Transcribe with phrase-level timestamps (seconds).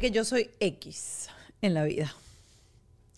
[0.00, 1.28] Que yo soy X
[1.60, 2.14] en la vida.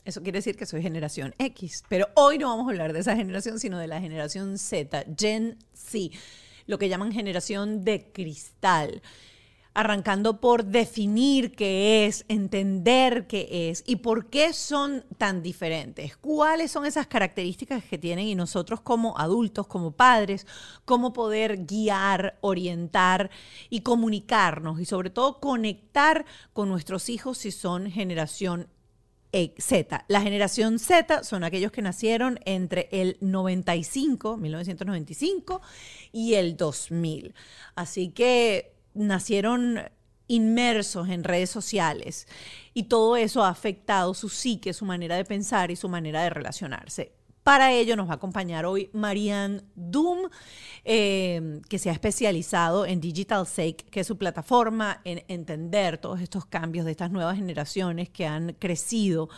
[0.05, 1.85] Eso quiere decir que soy generación X.
[1.89, 5.57] Pero hoy no vamos a hablar de esa generación, sino de la generación Z, Gen
[5.73, 6.17] Z,
[6.67, 9.03] lo que llaman generación de cristal.
[9.75, 16.17] Arrancando por definir qué es, entender qué es y por qué son tan diferentes.
[16.17, 20.47] ¿Cuáles son esas características que tienen y nosotros como adultos, como padres,
[20.85, 23.31] cómo poder guiar, orientar
[23.69, 28.69] y comunicarnos y sobre todo conectar con nuestros hijos si son generación
[29.35, 30.05] e- Z.
[30.07, 35.61] La generación Z son aquellos que nacieron entre el 95, 1995
[36.13, 37.35] y el 2000.
[37.75, 39.81] Así que nacieron
[40.27, 42.27] inmersos en redes sociales
[42.73, 46.31] y todo eso ha afectado su psique, su manera de pensar y su manera de
[46.31, 47.13] relacionarse.
[47.45, 50.31] Para ello nos va a acompañar hoy Marianne Doom,
[50.83, 56.23] eh, que se ha especializado en Digital Sake, que es su plataforma en entender todos
[56.23, 59.29] estos cambios de estas nuevas generaciones que han crecido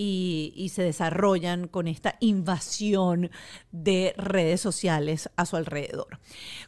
[0.00, 3.30] y, se desarrollan con esta invasión
[3.72, 6.20] de redes sociales a su alrededor.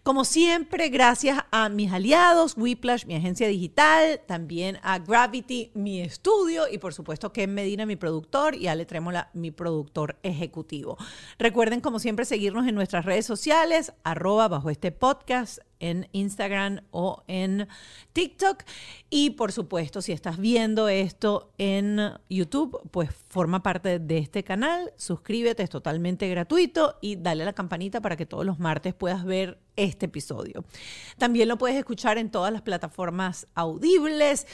[0.02, 6.64] Como siempre, gracias a mis aliados, Whiplash, mi agencia digital, también a Gravity, mi estudio,
[6.68, 10.98] y por supuesto Ken Medina, mi productor, y Ale Trémola, mi productor ejecutivo.
[11.38, 17.24] Recuerden, como siempre, seguirnos en nuestras redes sociales, arroba bajo este podcast, en Instagram o
[17.26, 17.66] en
[18.12, 18.62] TikTok.
[19.10, 24.92] Y por supuesto, si estás viendo esto en YouTube, pues forma parte de este canal,
[24.96, 29.24] suscríbete, es totalmente gratuito y dale a la campanita para que todos los martes puedas
[29.24, 30.64] ver este episodio.
[31.18, 34.46] También lo puedes escuchar en todas las plataformas audibles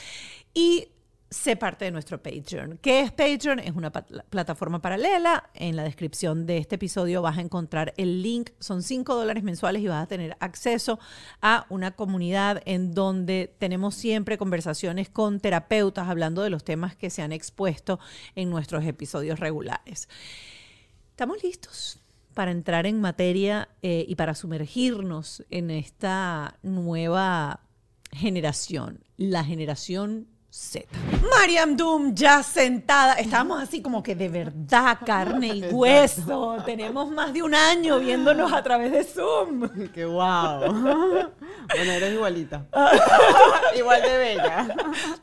[0.53, 0.89] y
[1.29, 2.79] sé parte de nuestro Patreon.
[2.81, 3.59] ¿Qué es Patreon?
[3.59, 5.49] Es una plataforma paralela.
[5.53, 8.51] En la descripción de este episodio vas a encontrar el link.
[8.59, 10.99] Son 5 dólares mensuales y vas a tener acceso
[11.41, 17.09] a una comunidad en donde tenemos siempre conversaciones con terapeutas hablando de los temas que
[17.09, 17.99] se han expuesto
[18.35, 20.07] en nuestros episodios regulares.
[21.09, 22.01] ¿Estamos listos?
[22.33, 27.61] para entrar en materia eh, y para sumergirnos en esta nueva
[28.11, 30.27] generación, la generación
[30.57, 30.87] Z.
[31.29, 36.57] Mariam Doom ya sentada, estamos así como que de verdad, carne y hueso.
[36.65, 39.69] Tenemos más de un año viéndonos a través de Zoom.
[39.93, 40.73] ¡Qué guau!
[40.73, 42.65] bueno, eres igualita.
[43.77, 44.75] Igual de bella.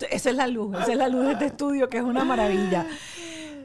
[0.09, 2.87] Esa es la luz, esa es la luz de este estudio que es una maravilla.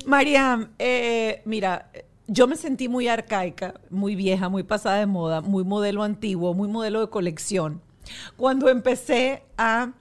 [0.07, 1.91] Mariam, eh, mira,
[2.25, 6.67] yo me sentí muy arcaica, muy vieja, muy pasada de moda, muy modelo antiguo, muy
[6.67, 7.83] modelo de colección.
[8.37, 9.91] Cuando empecé a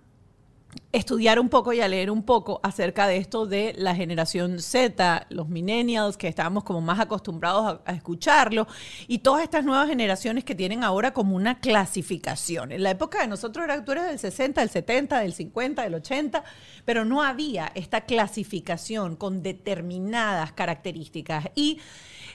[0.92, 5.26] estudiar un poco y a leer un poco acerca de esto de la generación Z,
[5.30, 8.66] los millennials, que estábamos como más acostumbrados a, escucharlo,
[9.06, 12.72] y todas estas nuevas generaciones que tienen ahora como una clasificación.
[12.72, 16.44] En la época de nosotros era, tú del 60, del 70, del 50, del 80,
[16.84, 21.48] pero no había esta clasificación con determinadas características.
[21.54, 21.80] Y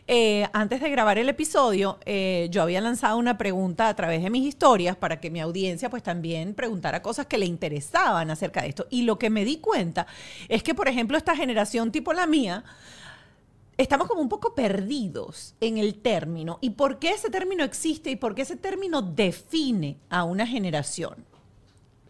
[0.06, 4.30] eh, antes de grabar el episodio, eh, yo había lanzado una pregunta a través de
[4.30, 8.70] mis historias para que mi audiencia pues también preguntara cosas que le interesaban acerca de
[8.70, 8.86] esto.
[8.90, 10.06] Y lo que me di cuenta
[10.50, 12.66] es que, por ejemplo, esta generación tipo la mía,
[13.78, 16.58] estamos como un poco perdidos en el término.
[16.60, 21.26] ¿Y por qué ese término existe y por qué ese término define a una generación?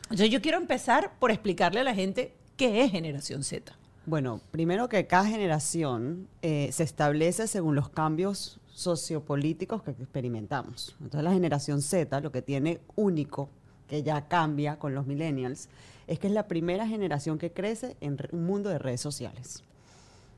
[0.04, 3.78] Entonces yo quiero empezar por explicarle a la gente qué es generación Z.
[4.06, 10.94] Bueno, primero que cada generación eh, se establece según los cambios sociopolíticos que experimentamos.
[11.00, 13.48] Entonces la generación Z lo que tiene único,
[13.88, 15.70] que ya cambia con los millennials,
[16.06, 19.64] es que es la primera generación que crece en un mundo de redes sociales.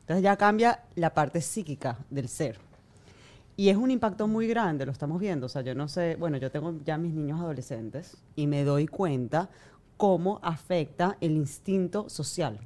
[0.02, 2.60] Entonces ya cambia la parte psíquica del ser.
[3.58, 5.48] Y es un impacto muy grande, lo estamos viendo.
[5.48, 8.86] O sea, yo no sé, bueno, yo tengo ya mis niños adolescentes y me doy
[8.86, 9.50] cuenta
[9.98, 12.60] cómo afecta el instinto social.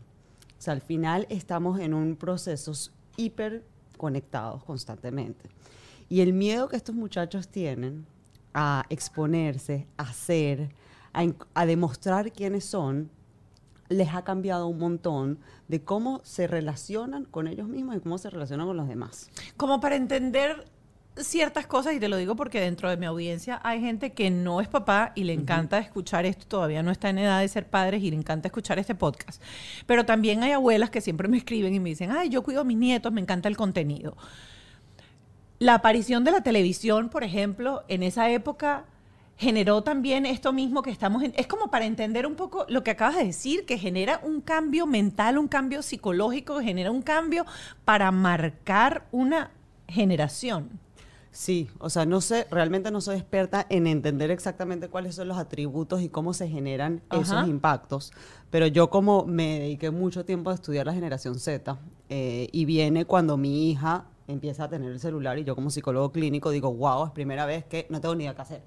[0.59, 2.73] O sea, al final estamos en un proceso
[3.15, 3.63] hiper
[3.97, 5.50] conectados constantemente.
[6.09, 8.06] Y el miedo que estos muchachos tienen
[8.53, 10.69] a exponerse, a ser,
[11.13, 11.23] a,
[11.53, 13.09] a, demostrar quiénes son,
[13.88, 15.39] les ha cambiado un montón
[15.69, 19.29] de cómo se relacionan con ellos mismos y cómo se relacionan con los demás.
[19.55, 20.65] Como para entender
[21.19, 24.62] ciertas cosas y te lo digo porque dentro de mi audiencia hay gente que no
[24.62, 28.04] es papá y le encanta escuchar esto, todavía no está en edad de ser padres
[28.04, 29.42] y le encanta escuchar este podcast.
[29.86, 32.63] Pero también hay abuelas que siempre me escriben y me dicen, ay, yo cuido a
[32.63, 34.16] mis nietos, me encanta el contenido.
[35.60, 38.86] La aparición de la televisión, por ejemplo, en esa época
[39.39, 41.33] generó también esto mismo que estamos en...
[41.38, 44.86] Es como para entender un poco lo que acabas de decir, que genera un cambio
[44.86, 47.45] mental, un cambio psicológico, genera un cambio
[47.86, 49.51] para marcar una
[49.88, 50.80] generación.
[51.31, 55.37] Sí, o sea, no sé, realmente no soy experta en entender exactamente cuáles son los
[55.37, 58.11] atributos y cómo se generan esos impactos,
[58.49, 61.77] pero yo como me dediqué mucho tiempo a estudiar la generación Z
[62.09, 66.11] eh, y viene cuando mi hija empieza a tener el celular y yo como psicólogo
[66.11, 68.61] clínico digo, wow, es primera vez que no tengo ni idea qué hacer.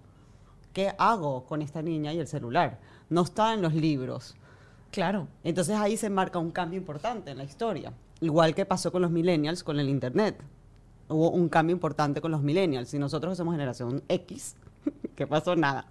[0.73, 2.81] ¿Qué hago con esta niña y el celular?
[3.11, 4.37] No está en los libros.
[4.91, 5.29] Claro.
[5.45, 7.93] Entonces ahí se marca un cambio importante en la historia.
[8.21, 10.43] Igual que pasó con los millennials con el Internet.
[11.13, 12.93] Hubo un cambio importante con los millennials.
[12.95, 14.57] Y nosotros somos generación X,
[15.17, 15.55] ¿qué pasó?
[15.57, 15.87] Nada.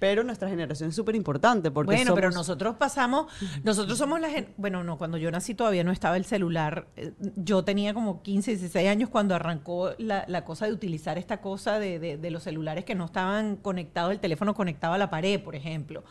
[0.00, 3.26] Pero nuestra generación es súper importante porque Bueno, pero nosotros pasamos,
[3.64, 6.86] nosotros somos la bueno, no, cuando yo nací todavía no estaba el celular.
[6.96, 11.40] Eh, Yo tenía como 15, 16 años cuando arrancó la, la cosa de utilizar esta
[11.40, 15.10] cosa de, de- de los celulares que no estaban conectados, el teléfono conectado a la
[15.10, 16.04] pared, por ejemplo,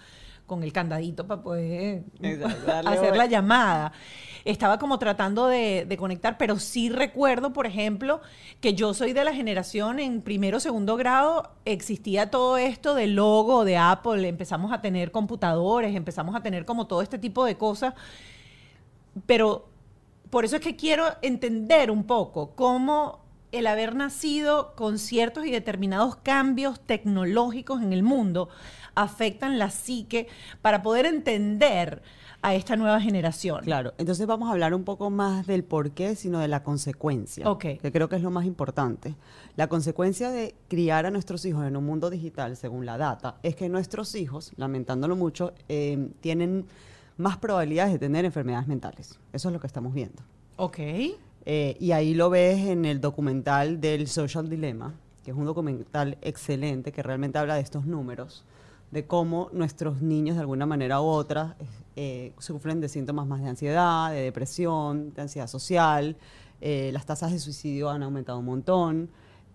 [0.48, 3.92] con el candadito para poder Exacto, hacer la llamada.
[4.46, 8.22] Estaba como tratando de, de conectar, pero sí recuerdo, por ejemplo,
[8.62, 13.16] que yo soy de la generación en primero o segundo grado, existía todo esto del
[13.16, 17.58] logo de Apple, empezamos a tener computadores, empezamos a tener como todo este tipo de
[17.58, 17.94] cosas,
[19.26, 19.68] pero
[20.30, 25.52] por eso es que quiero entender un poco cómo el haber nacido con ciertos y
[25.52, 28.50] determinados cambios tecnológicos en el mundo
[28.98, 30.28] afectan la psique
[30.62, 32.02] para poder entender
[32.42, 33.64] a esta nueva generación.
[33.64, 37.50] Claro, entonces vamos a hablar un poco más del por qué, sino de la consecuencia,
[37.50, 37.66] Ok.
[37.82, 39.16] que creo que es lo más importante.
[39.56, 43.56] La consecuencia de criar a nuestros hijos en un mundo digital, según la data, es
[43.56, 46.66] que nuestros hijos, lamentándolo mucho, eh, tienen
[47.18, 49.20] más probabilidades de tener enfermedades mentales.
[49.34, 50.22] Eso es lo que estamos viendo.
[50.58, 50.78] Ok.
[51.50, 54.94] Eh, y ahí lo ves en el documental del Social Dilemma,
[55.24, 58.44] que es un documental excelente que realmente habla de estos números,
[58.92, 61.58] de cómo nuestros niños de alguna manera u otra
[61.96, 66.16] eh, sufren de síntomas más de ansiedad, de depresión, de ansiedad social,
[66.62, 69.10] eh, las tasas de suicidio han aumentado un montón,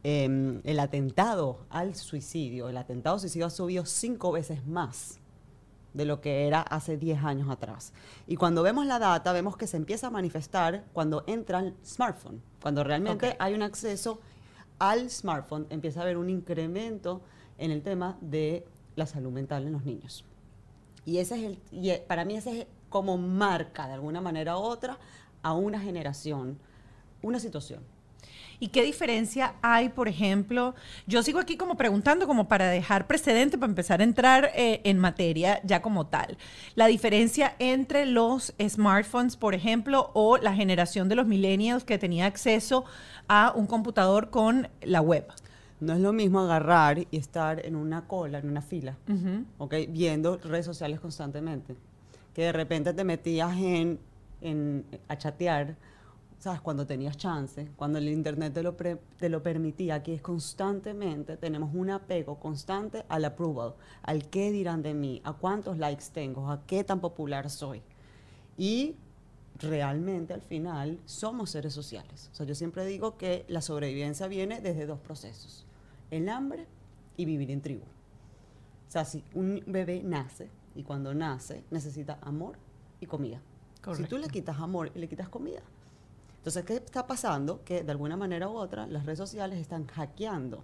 [0.04, 5.18] eh, el atentado al suicidio, el atentado al suicidio ha subido cinco veces más
[5.94, 7.92] de lo que era hace 10 años atrás.
[8.26, 12.42] Y cuando vemos la data, vemos que se empieza a manifestar cuando entra el smartphone.
[12.60, 14.20] Cuando realmente hay un acceso
[14.78, 17.20] al smartphone, empieza a haber un incremento
[17.58, 18.66] en el tema de
[18.96, 20.24] la salud mental en los niños.
[21.04, 21.58] Y ese es el,
[21.88, 24.98] eh, para mí ese es como marca de alguna manera u otra
[25.42, 26.58] a una generación,
[27.22, 27.82] una situación.
[28.60, 30.76] ¿Y qué diferencia hay, por ejemplo?
[31.08, 35.00] Yo sigo aquí como preguntando, como para dejar precedente, para empezar a entrar eh, en
[35.00, 36.38] materia ya como tal.
[36.76, 42.26] La diferencia entre los smartphones, por ejemplo, o la generación de los millennials que tenía
[42.26, 42.84] acceso
[43.26, 45.26] a un computador con la web.
[45.82, 48.96] No es lo mismo agarrar y estar en una cola, en una fila.
[49.88, 51.74] Viendo redes sociales constantemente.
[52.34, 53.98] Que de repente te metías en,
[54.40, 55.76] en- a chatear,
[56.38, 56.60] ¿sabes?
[56.60, 61.36] Cuando tenías chance, cuando el internet te lo, pre- te lo permitía, que es constantemente,
[61.36, 66.50] tenemos un apego constante al approval, al qué dirán de mí, a cuántos likes tengo,
[66.50, 67.82] a qué tan popular soy.
[68.56, 68.94] Y
[69.58, 72.30] realmente al final somos seres sociales.
[72.32, 75.64] O sea, yo siempre digo que la sobrevivencia viene desde dos procesos,
[76.12, 76.68] el hambre
[77.16, 77.82] y vivir en tribu.
[77.82, 82.58] O sea, si un bebé nace y cuando nace necesita amor
[83.00, 83.40] y comida.
[83.96, 85.62] Si tú le quitas amor y le quitas comida.
[86.36, 87.64] Entonces, ¿qué está pasando?
[87.64, 90.62] Que de alguna manera u otra las redes sociales están hackeando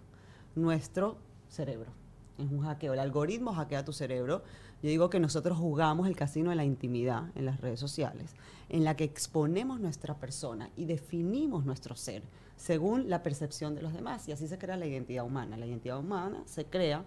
[0.55, 1.17] nuestro
[1.49, 1.91] cerebro.
[2.37, 2.93] Es un hackeo.
[2.93, 4.43] El algoritmo hackea tu cerebro.
[4.83, 8.35] Yo digo que nosotros jugamos el casino de la intimidad en las redes sociales,
[8.69, 12.23] en la que exponemos nuestra persona y definimos nuestro ser
[12.57, 14.29] según la percepción de los demás.
[14.29, 15.57] Y así se crea la identidad humana.
[15.57, 17.05] La identidad humana se crea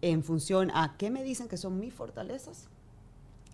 [0.00, 2.68] en función a qué me dicen que son mis fortalezas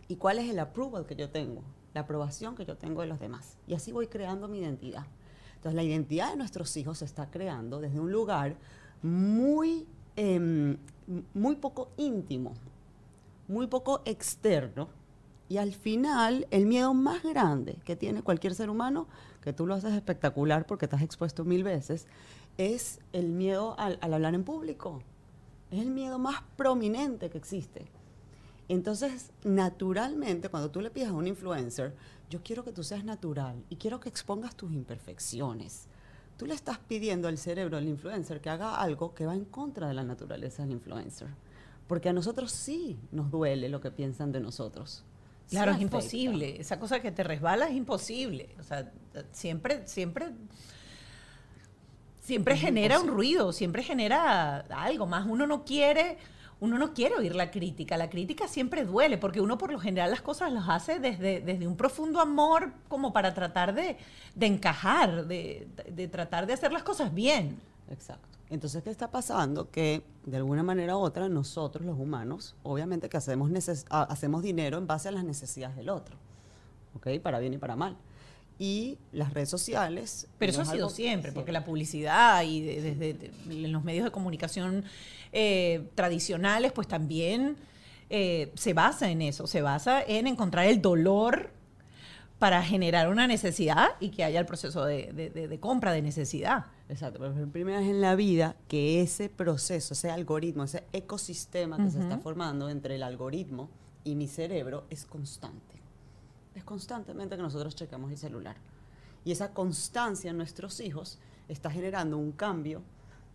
[0.08, 1.62] y cuál es el approval que yo tengo,
[1.94, 3.56] la aprobación que yo tengo de los demás.
[3.66, 5.06] Y así voy creando mi identidad.
[5.56, 8.56] Entonces, la identidad de nuestros hijos se está creando desde un lugar
[9.02, 9.86] muy,
[10.16, 10.76] em,
[11.34, 12.54] muy poco íntimo,
[13.48, 14.88] muy poco externo.
[15.48, 19.08] Y al final, el miedo más grande que tiene cualquier ser humano,
[19.42, 22.06] que tú lo haces espectacular porque estás expuesto mil veces,
[22.58, 25.02] es el miedo al, hablar en público.
[25.70, 27.86] Es el miedo más prominente que existe.
[28.68, 31.94] Entonces, naturalmente, cuando tú le pides a un influencer,
[32.28, 35.86] yo quiero que tú seas natural y quiero que expongas tus imperfecciones.
[36.36, 39.88] tú le estás pidiendo al cerebro del influencer que haga algo que va en contra
[39.88, 41.28] de la naturaleza del influencer.
[41.88, 45.04] Porque a nosotros sí nos duele lo que piensan de nosotros.
[45.46, 46.60] Sí Claro, es imposible.
[46.60, 48.54] Esa cosa que te resbala es imposible.
[48.60, 48.92] O sea,
[49.32, 50.26] siempre, siempre,
[52.20, 55.26] siempre genera un ruido, siempre genera algo más.
[55.26, 56.18] Uno no quiere,
[56.60, 57.96] uno no quiere oír la crítica.
[57.96, 61.66] La crítica siempre duele, porque uno por lo general las cosas las hace desde, desde
[61.66, 63.96] un profundo amor, como para tratar de,
[64.34, 67.58] de encajar, de, de tratar de hacer las cosas bien.
[67.90, 68.37] Exacto.
[68.50, 69.70] Entonces, ¿qué está pasando?
[69.70, 74.78] Que de alguna manera u otra nosotros los humanos, obviamente que hacemos, neces- hacemos dinero
[74.78, 76.16] en base a las necesidades del otro,
[76.94, 77.20] ¿ok?
[77.22, 77.96] Para bien y para mal.
[78.58, 80.26] Y las redes sociales...
[80.38, 84.10] Pero eso ha sido siempre, porque la publicidad y de- desde de- los medios de
[84.10, 84.84] comunicación
[85.32, 87.56] eh, tradicionales, pues también
[88.10, 91.50] eh, se basa en eso, se basa en encontrar el dolor
[92.38, 96.02] para generar una necesidad y que haya el proceso de, de- de- de compra de
[96.02, 96.66] necesidad.
[96.88, 101.76] Exacto, pero es primera vez en la vida que ese proceso, ese algoritmo, ese ecosistema
[101.76, 103.68] que se está formando entre el algoritmo
[104.04, 105.74] y mi cerebro es constante.
[106.54, 108.56] Es constantemente que nosotros checamos el celular.
[109.24, 111.18] Y esa constancia en nuestros hijos
[111.48, 112.82] está generando un cambio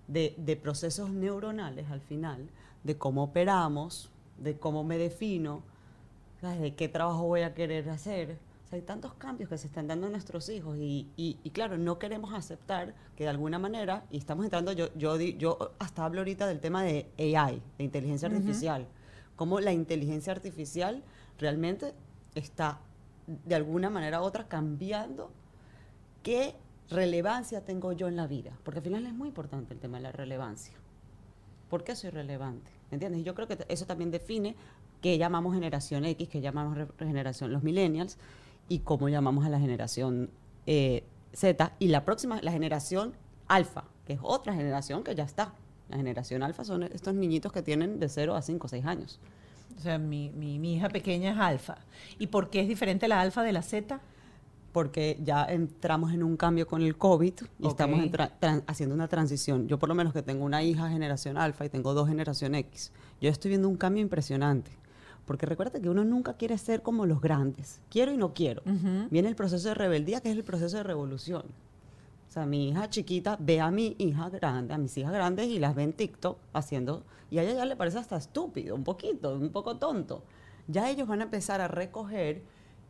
[0.07, 2.50] de, de procesos neuronales al final,
[2.83, 5.62] de cómo operamos, de cómo me defino,
[6.41, 8.38] de qué trabajo voy a querer hacer.
[8.73, 11.77] Sea, hay tantos cambios que se están dando en nuestros hijos y, y- y claro,
[11.77, 16.21] no queremos aceptar que de alguna manera, y estamos entrando, yo, yo, yo hasta hablo
[16.21, 18.87] ahorita del tema de AI, de inteligencia artificial,
[19.35, 21.03] cómo la inteligencia artificial
[21.37, 21.93] realmente
[22.33, 22.79] está
[23.27, 25.29] de alguna manera u otra cambiando
[26.23, 26.55] qué
[26.89, 30.03] relevancia tengo yo en la vida, porque al final es muy importante el tema de
[30.03, 30.73] la relevancia.
[31.69, 32.71] ¿Por qué soy relevante?
[32.89, 33.21] ¿Entiendes?
[33.21, 34.55] Y yo creo que eso también define
[35.01, 38.17] qué llamamos generación X, qué llamamos generación los millennials
[38.70, 40.29] y cómo llamamos a la generación
[40.65, 41.03] eh,
[41.34, 43.13] Z y la próxima, la generación
[43.48, 45.53] alfa, que es otra generación que ya está.
[45.89, 49.20] La generación alfa son estos niñitos que tienen de 0 a 5 o 6 años.
[49.77, 51.77] O sea, mi, mi- mi hija pequeña es alfa.
[52.20, 54.01] ¿Y por qué es diferente la alfa de la zeta?
[54.72, 58.00] porque ya entramos en un cambio con el COVID y estamos
[58.65, 59.67] haciendo una transición.
[59.67, 62.91] Yo por lo menos que tengo una hija generación alfa y tengo dos generación X,
[63.22, 64.72] yo estoy viendo un cambio impresionante.
[65.25, 67.81] Porque recuerda que uno nunca quiere ser como los grandes.
[67.89, 68.61] Quiero y no quiero.
[69.09, 71.43] Viene el proceso de rebeldía, que es el proceso de revolución.
[72.27, 75.59] O sea, mi hija chiquita ve a mi hija grande, a mis hijas grandes y
[75.59, 79.35] las ve en TikTok haciendo, y a ella ya le parece hasta estúpido, un poquito,
[79.35, 80.23] un poco tonto.
[80.67, 82.41] Ya ellos van a empezar a recoger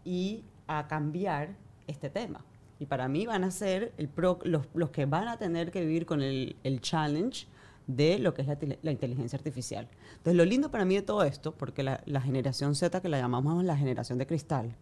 [0.05, 1.55] y a cambiar
[1.87, 2.45] este tema.
[2.79, 5.81] Y para mí van a ser el pro- los, los que van a tener que
[5.81, 7.47] vivir con el, el challenge
[7.87, 8.47] de lo que es
[8.81, 9.87] la, inteligencia artificial.
[10.11, 13.63] Entonces, lo lindo para mí de todo esto, porque la, generación Z, que la llamamos
[13.63, 14.75] la generación de cristal,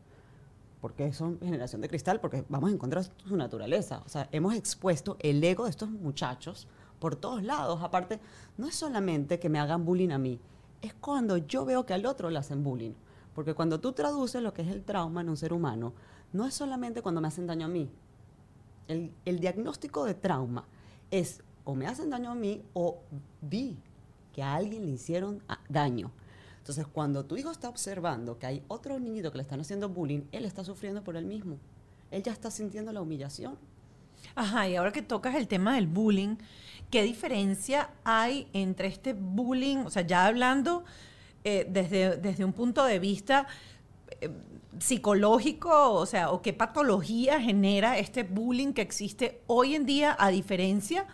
[0.80, 4.02] porque son generación de cristal, porque vamos a encontrar su naturaleza.
[4.06, 6.68] O sea, hemos expuesto el ego de estos muchachos
[7.00, 7.82] por todos lados.
[7.84, 8.20] Aparte,
[8.58, 10.40] no es solamente que me hagan bullying a mí,
[10.82, 12.94] es cuando yo veo que al otro le hacen bullying.
[13.34, 15.94] Porque cuando tú traduces lo que es el trauma en un ser humano,
[16.34, 17.90] no es solamente cuando me hacen daño a mí.
[18.88, 20.66] El diagnóstico de trauma
[21.12, 23.00] es o me hacen daño a mí o
[23.42, 23.78] vi
[24.34, 26.12] que a alguien le hicieron a- daño.
[26.60, 30.22] Entonces, cuando tu hijo está observando que hay otro niñito que le están haciendo bullying,
[30.32, 31.58] él está sufriendo por él mismo.
[32.12, 33.58] Él ya está sintiendo la humillación.
[34.36, 36.36] Ajá, y ahora que tocas el tema del bullying,
[36.92, 40.84] ¿qué diferencia hay entre este bullying, o sea, ya hablando
[41.44, 43.48] eh, desde, desde un punto de vista
[44.22, 44.30] eh,
[44.78, 50.30] psicológico, o sea, o qué patología genera este bullying que existe hoy en día a
[50.30, 51.08] diferencia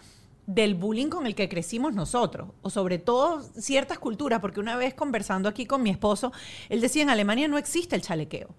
[0.48, 4.94] del bullying con el que crecimos nosotros, o sobre todo ciertas culturas, porque una vez
[4.94, 6.32] conversando aquí con mi esposo,
[6.70, 8.56] él decía, en Alemania no existe el chalequeo.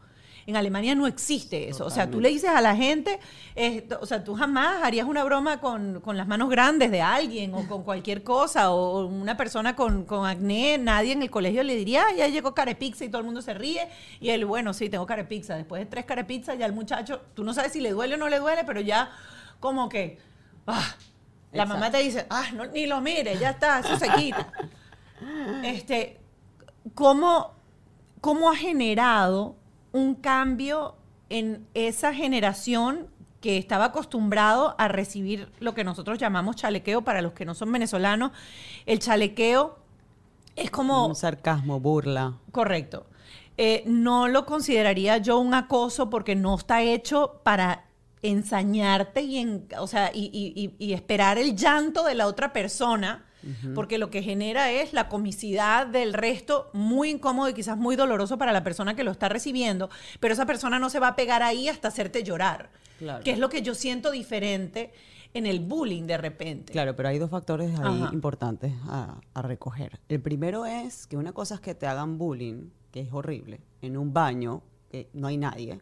[0.46, 1.84] En Alemania no existe eso.
[1.84, 3.20] O sea, tú le dices a la gente,
[3.54, 7.52] eh, o sea, tú jamás harías una broma con, con las manos grandes de alguien
[7.52, 11.76] o con cualquier cosa, o una persona con, con acné, nadie en el colegio le
[11.76, 13.88] diría, "Ay, ya llegó carepizza y todo el mundo se ríe.
[14.20, 15.54] Y él, bueno, sí, tengo carepizza.
[15.54, 18.30] Después de tres carepizzas, ya el muchacho, tú no sabes si le duele o no
[18.30, 19.10] le duele, pero ya
[19.60, 20.16] como que,
[20.66, 20.94] ah,
[21.52, 24.52] la mamá te dice, ah, no, ni lo mire, ya está, eso se quita.
[25.64, 26.20] este,
[26.94, 27.52] ¿cómo,
[28.20, 29.56] ¿cómo ha generado
[29.92, 30.96] un cambio
[31.30, 33.08] en esa generación
[33.40, 37.72] que estaba acostumbrado a recibir lo que nosotros llamamos chalequeo para los que no son
[37.72, 38.32] venezolanos?
[38.84, 39.78] El chalequeo
[40.56, 41.06] es como...
[41.06, 42.34] Un sarcasmo, burla.
[42.52, 43.06] Correcto.
[43.56, 47.87] Eh, no lo consideraría yo un acoso porque no está hecho para
[48.22, 52.52] ensañarte y, en- o sea, y, y- y- y esperar el llanto de la otra
[52.52, 53.24] persona,
[53.74, 58.36] porque lo que genera es la comicidad del resto, muy incómodo y quizás muy doloroso
[58.36, 59.88] para la persona que lo está recibiendo,
[60.20, 63.22] pero esa persona no se va a pegar ahí hasta hacerte llorar, Claro.
[63.24, 64.92] que es lo que yo siento diferente
[65.32, 66.72] en el bullying de repente.
[66.72, 68.10] Claro, pero hay dos factores ahí Ajá.
[68.12, 69.98] importantes a, a recoger.
[70.08, 73.96] El primero es que una cosa es que te hagan bullying, que es horrible, en
[73.96, 75.80] un baño, que no hay nadie,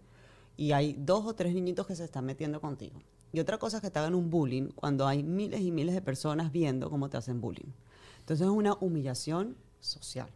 [0.56, 3.00] y hay dos o tres niñitos que se están metiendo contigo.
[3.32, 6.00] Y otra cosa es que te hagan un bullying cuando hay miles y miles de
[6.00, 7.72] personas viendo cómo te hacen bullying.
[8.20, 10.30] Entonces es una humillación social.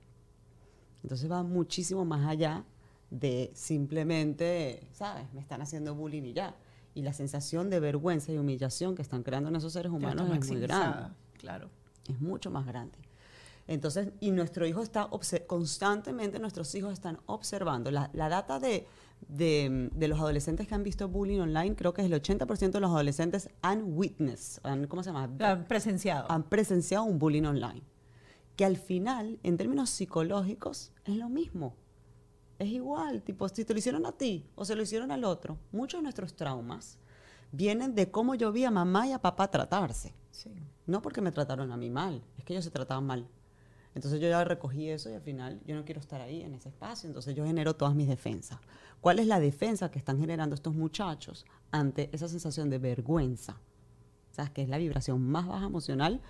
[1.03, 2.65] Entonces va muchísimo más allá
[3.11, 5.33] de simplemente, ¿sabes?
[5.33, 6.55] Me están haciendo bullying y ya.
[6.95, 10.51] Y la sensación de vergüenza y humillación que están creando en esos seres humanos es
[10.51, 11.09] muy grande.
[11.39, 11.71] Claro.
[12.07, 12.99] Es mucho más grande.
[13.67, 15.09] Entonces, y nuestro hijo está,
[15.47, 17.91] constantemente nuestros hijos están observando.
[17.91, 18.87] La, la data de,
[19.29, 22.81] de, de los adolescentes que han visto bullying online, creo que es el 80% de
[22.81, 25.31] los adolescentes han witnessed, han, ¿cómo se llama?
[25.39, 26.31] La han presenciado.
[26.31, 27.83] han presenciado un bullying online.
[28.57, 31.77] Que al final, en términos psicológicos, es lo mismo.
[32.59, 35.59] Es igual, tipo, si te lo hicieron a ti o se lo hicieron al otro.
[35.73, 36.99] Muchos de nuestros traumas
[37.53, 40.13] vienen de cómo yo vi a mamá y a papá tratarse.
[40.31, 40.51] Sí.
[40.87, 43.27] No porque me trataron a mí mal, es que ellos se trataban mal.
[43.95, 46.69] Entonces yo ya recogí eso y al final yo no quiero estar ahí en ese
[46.69, 48.59] espacio, entonces yo genero todas mis defensas.
[49.01, 53.57] ¿Cuál es la defensa que están generando estos muchachos ante esa sensación de vergüenza?
[54.33, 54.51] ¿Sabes?
[54.51, 56.21] Que es la vibración más baja emocional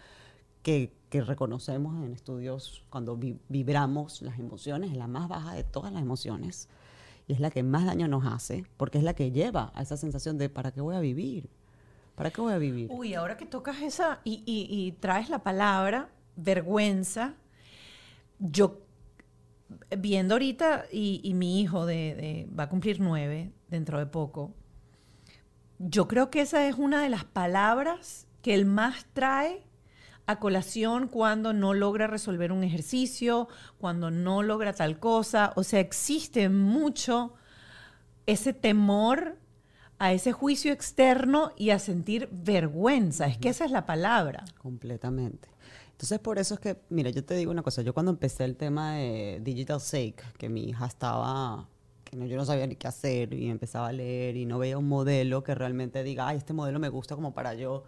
[0.62, 5.64] que, que reconocemos en estudios cuando vi- vibramos las emociones, es la más baja de
[5.64, 6.68] todas las emociones
[7.28, 9.96] y es la que más daño nos hace porque es la que lleva a esa
[9.96, 11.48] sensación de ¿para qué voy a vivir?
[12.14, 12.90] ¿Para qué voy a vivir?
[12.92, 17.34] Uy, ahora que tocas esa y, y- y traes la palabra vergüenza,
[18.38, 18.80] yo
[19.98, 24.54] viendo ahorita y, y mi hijo de, de- va a cumplir nueve dentro de poco,
[25.78, 29.62] yo creo que esa es una de las palabras que él más trae
[30.26, 33.48] a colación cuando no logra resolver un ejercicio,
[33.78, 35.52] cuando no logra tal cosa.
[35.56, 37.34] O sea, existe mucho
[38.26, 39.38] ese temor
[39.98, 43.26] a ese juicio externo y a sentir vergüenza.
[43.26, 44.44] Es que esa es la palabra.
[44.58, 45.48] Completamente.
[46.00, 48.56] Entonces, por eso es que, mira, yo te digo una cosa, yo cuando empecé el
[48.56, 51.68] tema de Digital Sake, que mi hija estaba,
[52.04, 54.78] que no, yo no sabía ni qué hacer y empezaba a leer y no veía
[54.78, 57.84] un modelo que realmente diga, ay, este modelo me gusta como para yo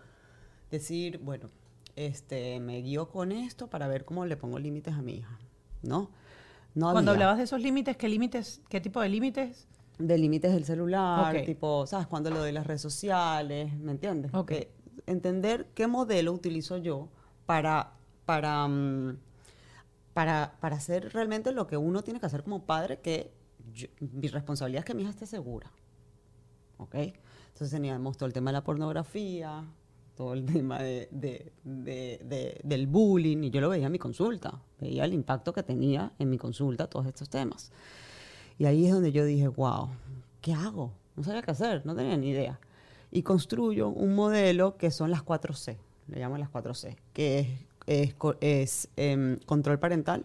[0.70, 1.48] decir, bueno,
[1.96, 5.38] este, me guío con esto para ver cómo le pongo límites a mi hija,
[5.80, 6.10] ¿no?
[6.74, 7.12] No Cuando había.
[7.12, 9.66] hablabas de esos límites, ¿qué límites, qué tipo de límites?
[9.98, 11.46] de límites del celular, Ok.
[11.46, 12.06] tipo, ¿sabes?
[12.08, 14.34] Cuando lo de las redes sociales, ¿me entiendes?
[14.34, 14.48] Ok.
[14.48, 14.72] Que
[15.06, 17.08] entender qué modelo utilizo yo
[17.46, 17.92] para,
[18.32, 19.18] para, mm,
[20.14, 23.30] para, para hacer realmente lo que uno tiene que hacer como padre, que
[23.74, 25.70] yo- mi responsabilidad es que mi hija esté segura.
[26.78, 26.94] ¿Ok?
[26.94, 29.64] Entonces teníamos todo el tema de la pornografía,
[30.16, 33.98] todo el tema de, de- de- de- del bullying, y yo lo veía en mi
[33.98, 37.70] consulta, veía el impacto que tenía en mi consulta todos estos temas.
[38.58, 39.90] Y ahí es donde yo dije, wow,
[40.40, 40.92] ¿qué hago?
[41.16, 42.58] No sabía qué hacer, no tenía ni idea.
[43.10, 45.76] Y construyo un modelo que son las 4C,
[46.08, 47.48] le llamo las 4C, que es,
[47.86, 50.24] es es, em, control parental,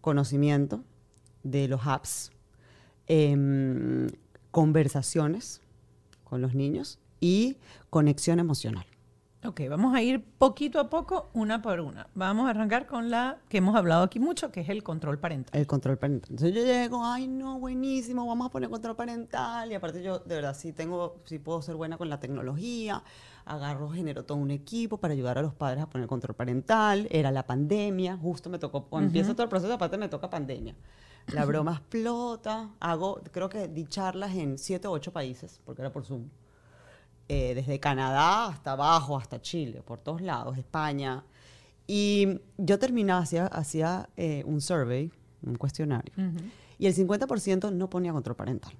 [0.00, 0.82] conocimiento
[1.42, 2.30] de los apps,
[3.06, 4.08] em,
[4.50, 5.60] conversaciones
[6.24, 7.56] con los niños y
[7.90, 8.86] conexión emocional.
[9.46, 12.08] Ok, vamos a ir poquito a poco, una por una.
[12.14, 15.58] Vamos a arrancar con la que hemos hablado aquí mucho, que es el control parental.
[15.58, 16.30] El control parental.
[16.32, 19.70] Entonces yo llego, ay no, buenísimo, vamos a poner control parental.
[19.70, 23.04] Y aparte yo, de verdad, sí tengo, sí puedo ser buena con la tecnología.
[23.44, 27.06] Agarro, genero todo un equipo para ayudar a los padres a poner control parental.
[27.12, 30.74] Era la pandemia, justo me tocó, cuando empieza todo el proceso, aparte me toca pandemia.
[31.28, 32.70] La broma explota.
[32.80, 36.28] Hago, creo que di charlas en siete o ocho países, porque era por Zoom.
[37.28, 41.24] Eh, desde Canadá hasta abajo, hasta Chile, por todos lados, España.
[41.86, 45.10] Y yo terminaba, hacía, hacía eh, un survey,
[45.42, 46.12] un cuestionario,
[46.78, 48.72] y el 50% no ponía control parental.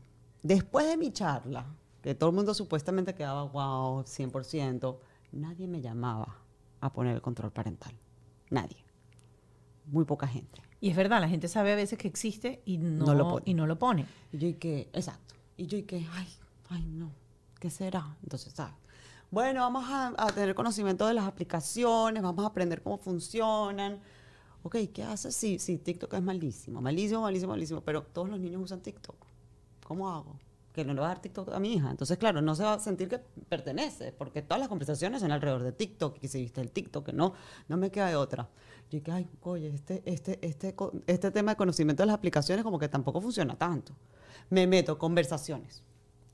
[0.42, 1.66] Después de mi charla,
[2.02, 4.96] que todo el mundo supuestamente quedaba, wow, 100%,
[5.32, 6.36] nadie me llamaba
[6.80, 7.92] a poner el control parental.
[8.50, 8.76] Nadie.
[9.86, 10.62] Muy poca gente.
[10.80, 13.42] Y es verdad, la gente sabe a veces que existe y no, No lo pone.
[13.46, 14.06] y no lo pone.
[14.32, 15.34] Y yo y que, exacto.
[15.56, 16.28] Y yo y que, ay,
[16.70, 17.10] ay, no,
[17.60, 18.16] ¿qué será?
[18.22, 18.74] Entonces, ¿sabes?
[19.30, 24.00] Bueno, vamos a, a tener conocimiento de las aplicaciones, vamos a aprender cómo funcionan.
[24.62, 26.80] Ok, ¿qué haces si, si TikTok es malísimo?
[26.80, 29.16] Malísimo, malísimo, malísimo, pero todos los niños usan TikTok.
[29.84, 30.38] ¿Cómo hago?
[30.72, 31.90] Que no le va a dar TikTok a mi hija.
[31.90, 35.62] Entonces, claro, no se va a sentir que pertenece, porque todas las conversaciones son alrededor
[35.62, 37.34] de TikTok, que si viste el TikTok, que no,
[37.68, 38.48] no me queda de otra.
[38.90, 40.74] Yo dije, ay, oye, este, este, este,
[41.06, 43.94] este tema de conocimiento de las aplicaciones como que tampoco funciona tanto.
[44.50, 45.82] Me meto, conversaciones.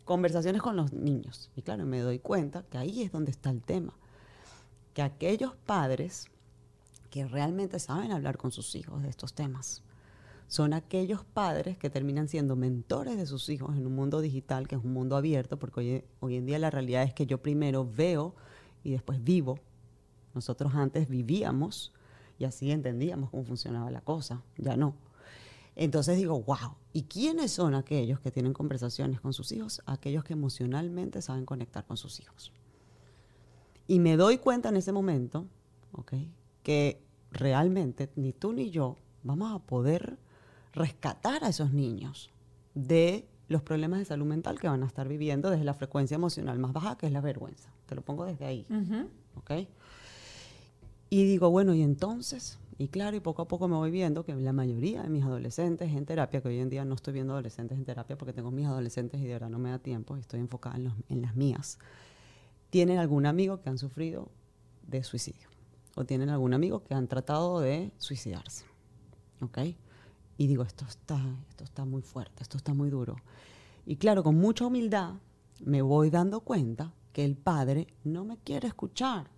[0.05, 1.51] Conversaciones con los niños.
[1.57, 3.95] Y claro, me doy cuenta que ahí es donde está el tema.
[4.95, 6.27] Que aquellos padres
[7.11, 9.83] que realmente saben hablar con sus hijos de estos temas
[10.53, 14.75] son aquellos padres que terminan siendo mentores de sus hijos en un mundo digital, que
[14.75, 18.35] es un mundo abierto, porque hoy, en día la realidad es que yo primero veo
[18.85, 19.59] y después vivo.
[20.35, 21.95] Nosotros antes vivíamos
[22.39, 24.95] y así entendíamos cómo funcionaba la cosa, ya no.
[25.75, 29.83] Entonces digo, wow, ¿y quiénes son aquellos que tienen conversaciones con sus hijos?
[29.87, 32.53] Aquellos que emocionalmente saben conectar con sus hijos.
[33.89, 35.47] Y me doy cuenta en ese momento,
[35.93, 36.15] ¿ok?
[36.63, 40.19] Que realmente ni tú ni yo vamos a poder
[40.73, 42.31] rescatar a esos niños
[42.75, 46.59] de los problemas de salud mental que van a estar viviendo desde la frecuencia emocional
[46.59, 47.71] más baja, que es la vergüenza.
[47.87, 48.67] Te lo pongo desde ahí.
[49.37, 49.69] ¿Ok?
[51.11, 54.35] Y digo, bueno, y entonces, y claro, y poco a poco me voy viendo que
[54.35, 57.79] la mayoría de mis adolescentes en terapia, que hoy en día no estoy viendo adolescentes
[57.79, 60.81] en terapia porque tengo mis adolescentes y de verdad no me da tiempo, estoy enfocada
[61.09, 61.79] en, las mías,
[62.71, 64.33] tienen algún amigo que han sufrido
[64.85, 65.49] de suicidio
[65.95, 68.65] o tienen algún amigo que han tratado de suicidarse.
[69.41, 69.59] ¿Ok?
[70.37, 73.15] Y digo, esto está, esto está muy fuerte, esto está muy duro.
[73.87, 75.15] Y claro, con mucha humildad
[75.61, 79.31] me voy dando cuenta que el padre no me quiere escuchar.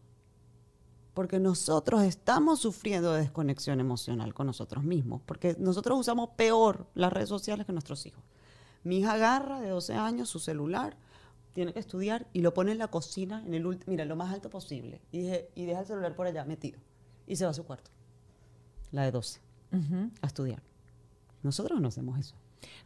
[1.15, 5.23] Porque nosotros estamos sufriendo de desconexión emocional con nosotros mismos.
[5.25, 8.23] Porque nosotros usamos peor las redes sociales que nuestros hijos.
[8.83, 10.97] Mi hija agarra de 12 años su celular,
[11.55, 14.51] tiene que estudiar y lo pone en la cocina, en el mira, lo más alto
[14.51, 15.01] posible.
[15.13, 16.81] Y, y deja el celular por allá metido.
[17.27, 17.91] Y se va a su cuarto.
[18.91, 19.41] La de 12.
[20.21, 20.63] A estudiar.
[21.43, 22.37] Nosotros no hacemos eso.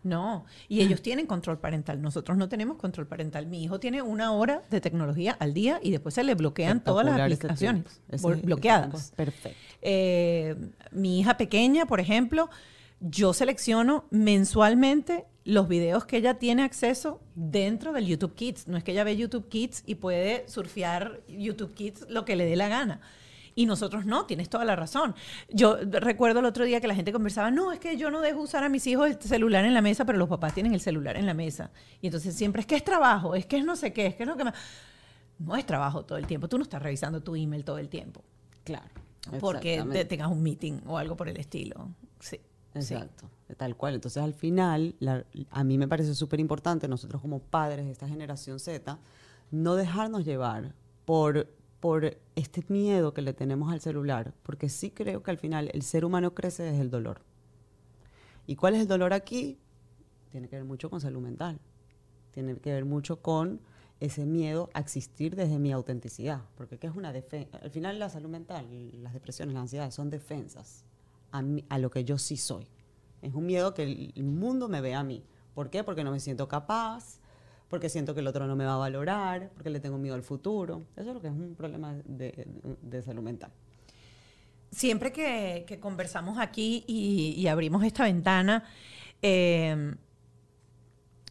[0.03, 2.01] No, y ellos tienen control parental.
[2.01, 3.47] Nosotros no tenemos control parental.
[3.47, 7.05] Mi hijo tiene una hora de tecnología al día y después se le bloquean todas
[7.05, 8.01] las aplicaciones
[8.43, 9.13] bloqueadas.
[9.17, 9.59] perfecto.
[9.83, 10.57] Eh,
[10.91, 12.51] mi hija pequeña, por ejemplo,
[13.01, 18.69] yo selecciono mensualmente los videos que ella tiene acceso dentro del YouTube Kids.
[18.69, 22.45] No es que ella ve YouTube Kids y puede surfear YouTube Kids lo que le
[22.45, 23.01] dé la gana.
[23.59, 25.17] Y nosotros no, tienes toda la razón.
[25.49, 28.41] Yo recuerdo el otro día que la gente conversaba, no, es que yo no dejo
[28.41, 31.17] usar a mis hijos el celular en la mesa, pero los papás tienen el celular
[31.17, 31.73] en la mesa.
[32.01, 34.23] Y entonces siempre es que es trabajo, es que es no sé qué, es que
[34.23, 34.55] es lo que más...
[35.41, 38.23] No es trabajo todo el tiempo, tú no estás revisando tu email todo el tiempo.
[38.63, 38.87] Claro.
[39.41, 41.89] Porque te, tengas un meeting o algo por el estilo.
[42.21, 42.39] Sí.
[42.75, 43.95] Exacto, tal cual.
[43.95, 44.95] Entonces, al final,
[45.51, 49.01] a mí me parece súper importante, nosotros como padres de esta generación Z,
[49.51, 51.49] no dejarnos llevar por
[51.81, 55.83] por este miedo que le tenemos al celular, porque sí creo que al final el
[55.83, 57.23] ser humano crece desde el dolor.
[58.47, 59.59] ¿Y cuál es el dolor aquí?
[60.31, 61.61] Tiene que ver mucho con salud mental,
[62.33, 63.61] tiene que ver mucho con
[64.01, 67.59] ese miedo a existir desde mi autenticidad, porque ¿qué es una defensa?
[67.59, 68.67] Al final la salud mental,
[69.03, 70.85] las depresiones, las ansiedades son defensas
[71.33, 72.67] a, a lo que yo sí soy.
[73.23, 73.83] Es un miedo que
[74.15, 75.25] el mundo me ve a mí.
[75.55, 75.83] ¿Por qué?
[75.83, 77.19] Porque no me siento capaz,
[77.69, 80.23] porque siento que el otro no me va a valorar, porque le tengo miedo al
[80.23, 80.85] futuro.
[80.97, 83.51] Eso es lo que es un problema de, salud mental.
[84.71, 88.65] Siempre que, conversamos aquí y, abrimos esta ventana,
[89.23, 89.95] eh,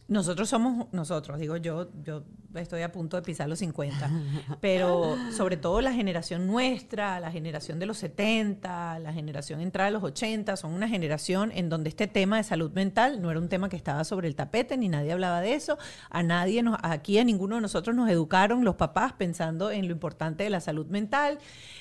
[0.06, 2.24] nosotros somos, nosotros, digo yo, yo
[2.54, 4.10] estoy a punto de pisar los 50,
[4.60, 9.90] pero sobre todo la generación nuestra, la generación de los 70, la generación entrada a
[9.90, 13.48] los 80, son una generación en donde este tema de salud mental no era un
[13.48, 15.78] tema que estaba sobre el tapete, ni nadie hablaba de eso,
[16.10, 19.92] a nadie, nos, aquí a ninguno de nosotros nos educaron los papás pensando en lo
[19.92, 21.38] importante de la salud mental,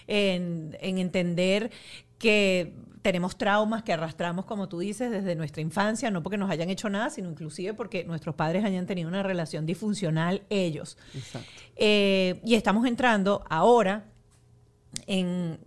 [0.07, 1.71] en, en entender
[2.17, 6.69] que tenemos traumas que arrastramos, como tú dices, desde nuestra infancia, no porque nos hayan
[6.69, 10.97] hecho nada, sino inclusive porque nuestros padres hayan tenido una relación disfuncional ellos.
[11.13, 11.47] Exacto.
[11.75, 14.05] Eh, y estamos entrando ahora
[15.05, 15.59] en,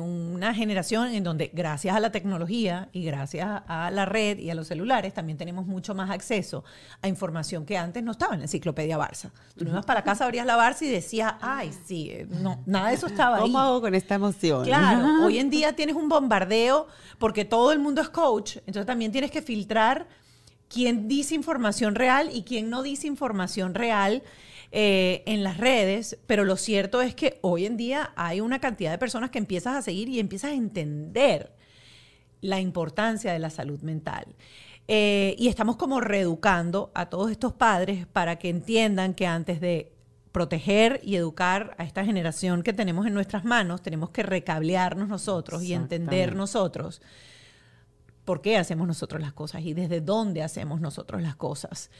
[0.00, 4.54] una generación en donde gracias a la tecnología y gracias a la red y a
[4.54, 6.64] los celulares también tenemos mucho más acceso
[7.02, 9.30] a información que antes no estaba en la enciclopedia Barça.
[9.56, 12.88] Tú no ibas para casa, abrías la Barça y decías, ay, sí, eh, no, nada
[12.88, 13.42] de eso estaba ahí.
[13.42, 14.64] ¿Cómo hago con esta emoción?
[14.64, 16.86] Claro, hoy en día tienes un bombardeo
[17.18, 20.06] porque todo el mundo es coach, entonces también tienes que filtrar
[20.68, 24.22] quién dice información real y quién no dice información real
[24.72, 28.90] eh, en las redes, pero lo cierto es que hoy en día hay una cantidad
[28.90, 31.52] de personas que empiezas a seguir y empiezas a entender
[32.40, 34.26] la importancia de la salud mental.
[34.88, 39.92] Eh, y estamos como reeducando a todos estos padres para que entiendan que antes de
[40.30, 45.62] proteger y educar a esta generación que tenemos en nuestras manos, tenemos que recablearnos nosotros
[45.62, 47.00] y entender nosotros
[48.26, 51.90] por qué hacemos nosotros las cosas y desde dónde hacemos nosotros las cosas.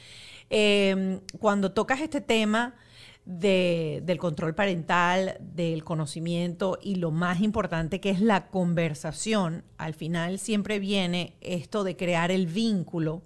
[0.49, 2.75] Em, cuando tocas este tema
[3.25, 10.39] del control parental, del conocimiento y lo más importante que es la conversación, al final
[10.39, 13.23] siempre viene esto de crear el vínculo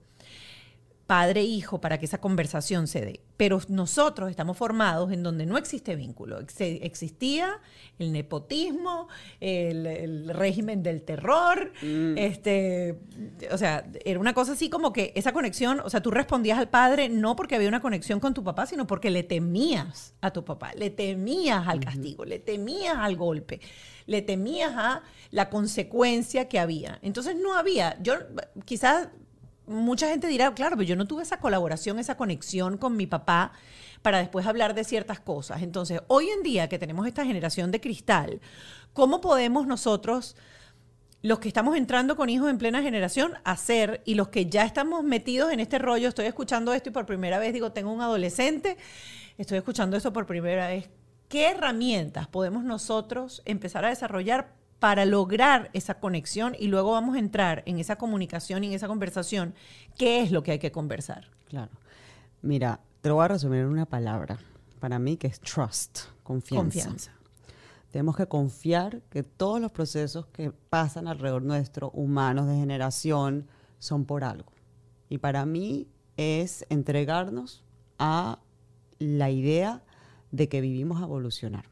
[1.11, 3.19] padre-hijo para que esa conversación se dé.
[3.35, 6.39] Pero nosotros estamos formados en donde no existe vínculo.
[6.39, 7.59] Ex- Existía
[7.99, 9.09] el nepotismo,
[9.41, 11.73] el, el régimen del terror,
[12.15, 12.97] este,
[13.51, 16.69] o sea, era una cosa así como que esa conexión, o sea, tú respondías al
[16.69, 20.45] padre no porque había una conexión con tu papá, sino porque le temías a tu
[20.45, 23.59] papá, le temías al castigo, le temías al golpe,
[24.05, 26.99] le temías a la consecuencia que había.
[27.01, 28.13] Entonces no había, yo
[28.63, 29.09] quizás
[29.67, 33.53] mucha gente dirá, claro, pero yo no tuve esa colaboración, esa conexión con mi papá
[34.01, 35.61] para después hablar de ciertas cosas.
[35.61, 38.41] Entonces, hoy en día que tenemos esta generación de cristal,
[38.93, 40.35] ¿cómo podemos nosotros,
[41.21, 45.03] los que estamos entrando con hijos en plena generación, hacer y los que ya estamos
[45.03, 48.77] metidos en este rollo, estoy escuchando esto y por primera vez digo, tengo un adolescente,
[49.37, 50.89] estoy escuchando esto por primera vez,
[51.29, 57.19] ¿qué herramientas podemos nosotros empezar a desarrollar para lograr esa conexión y luego vamos a
[57.19, 59.53] entrar en esa comunicación y en esa conversación,
[59.95, 61.29] ¿qué es lo que hay que conversar?
[61.47, 61.71] Claro.
[62.41, 64.39] Mira, te lo voy a resumir en una palabra.
[64.79, 66.63] Para mí que es trust, confianza.
[66.63, 67.11] Confianza.
[67.91, 74.05] Tenemos que confiar que todos los procesos que pasan alrededor nuestro, humanos de generación, son
[74.05, 74.51] por algo.
[75.09, 77.63] Y para mí es entregarnos
[77.99, 78.39] a
[78.97, 79.83] la idea
[80.31, 81.65] de que vivimos a evolucionar.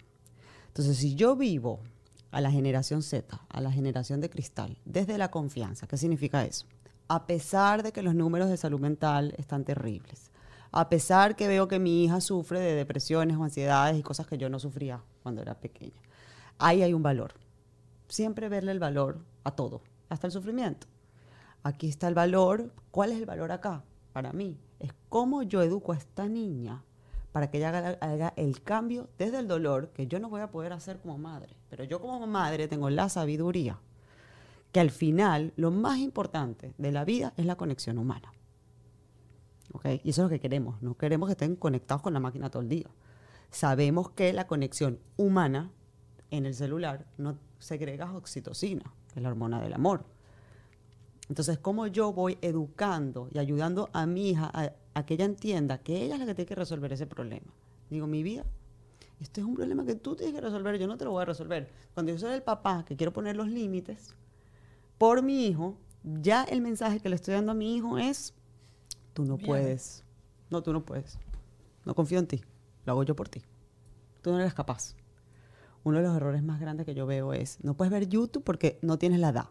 [0.68, 1.80] Entonces, si yo vivo
[2.32, 6.66] a la generación Z, a la generación de cristal, desde la confianza, ¿qué significa eso?
[7.08, 10.32] A pesar de que los números de salud mental están terribles,
[10.72, 14.38] a pesar que veo que mi hija sufre de depresiones o ansiedades y cosas que
[14.38, 16.02] yo no sufría cuando era pequeña,
[16.60, 17.34] ahí hay un valor.
[18.08, 20.88] Siempre verle el valor a todo, hasta el sufrimiento.
[21.64, 22.72] Aquí está el valor.
[22.92, 23.84] ¿Cuál es el valor acá?
[24.14, 26.84] Para mí, es cómo yo educo a esta niña
[27.32, 30.52] para que ella haga, haga el cambio desde el dolor que yo no voy a
[30.52, 31.59] poder hacer como madre.
[31.70, 33.80] Pero yo como madre tengo la sabiduría
[34.72, 38.34] que al final lo más importante de la vida es la conexión humana.
[39.74, 39.86] ¿Ok?
[40.04, 40.82] Y eso es lo que queremos.
[40.82, 42.88] No queremos que estén conectados con la máquina todo el día.
[43.52, 45.72] Sabemos que la conexión humana
[46.32, 50.06] en el celular no segrega oxitocina, que es la hormona del amor.
[51.28, 55.80] Entonces, ¿cómo yo voy educando y ayudando a mi hija a, a que ella entienda
[55.80, 57.54] que ella es la que tiene que resolver ese problema?
[57.90, 58.46] Digo, mi vida,
[59.20, 61.26] este es un problema que tú tienes que resolver, yo no te lo voy a
[61.26, 61.70] resolver.
[61.94, 64.16] Cuando yo soy el papá que quiero poner los límites
[64.98, 68.34] por mi hijo, ya el mensaje que le estoy dando a mi hijo es,
[69.14, 69.48] tú no Bien.
[69.48, 70.04] puedes,
[70.50, 71.20] no, tú no puedes,
[71.86, 72.42] no confío en ti,
[72.86, 73.42] lo hago yo por ti,
[74.22, 74.96] tú no eres capaz.
[75.84, 78.80] Uno de los errores más grandes que yo veo es, no puedes ver YouTube porque
[78.82, 79.50] no tienes la edad,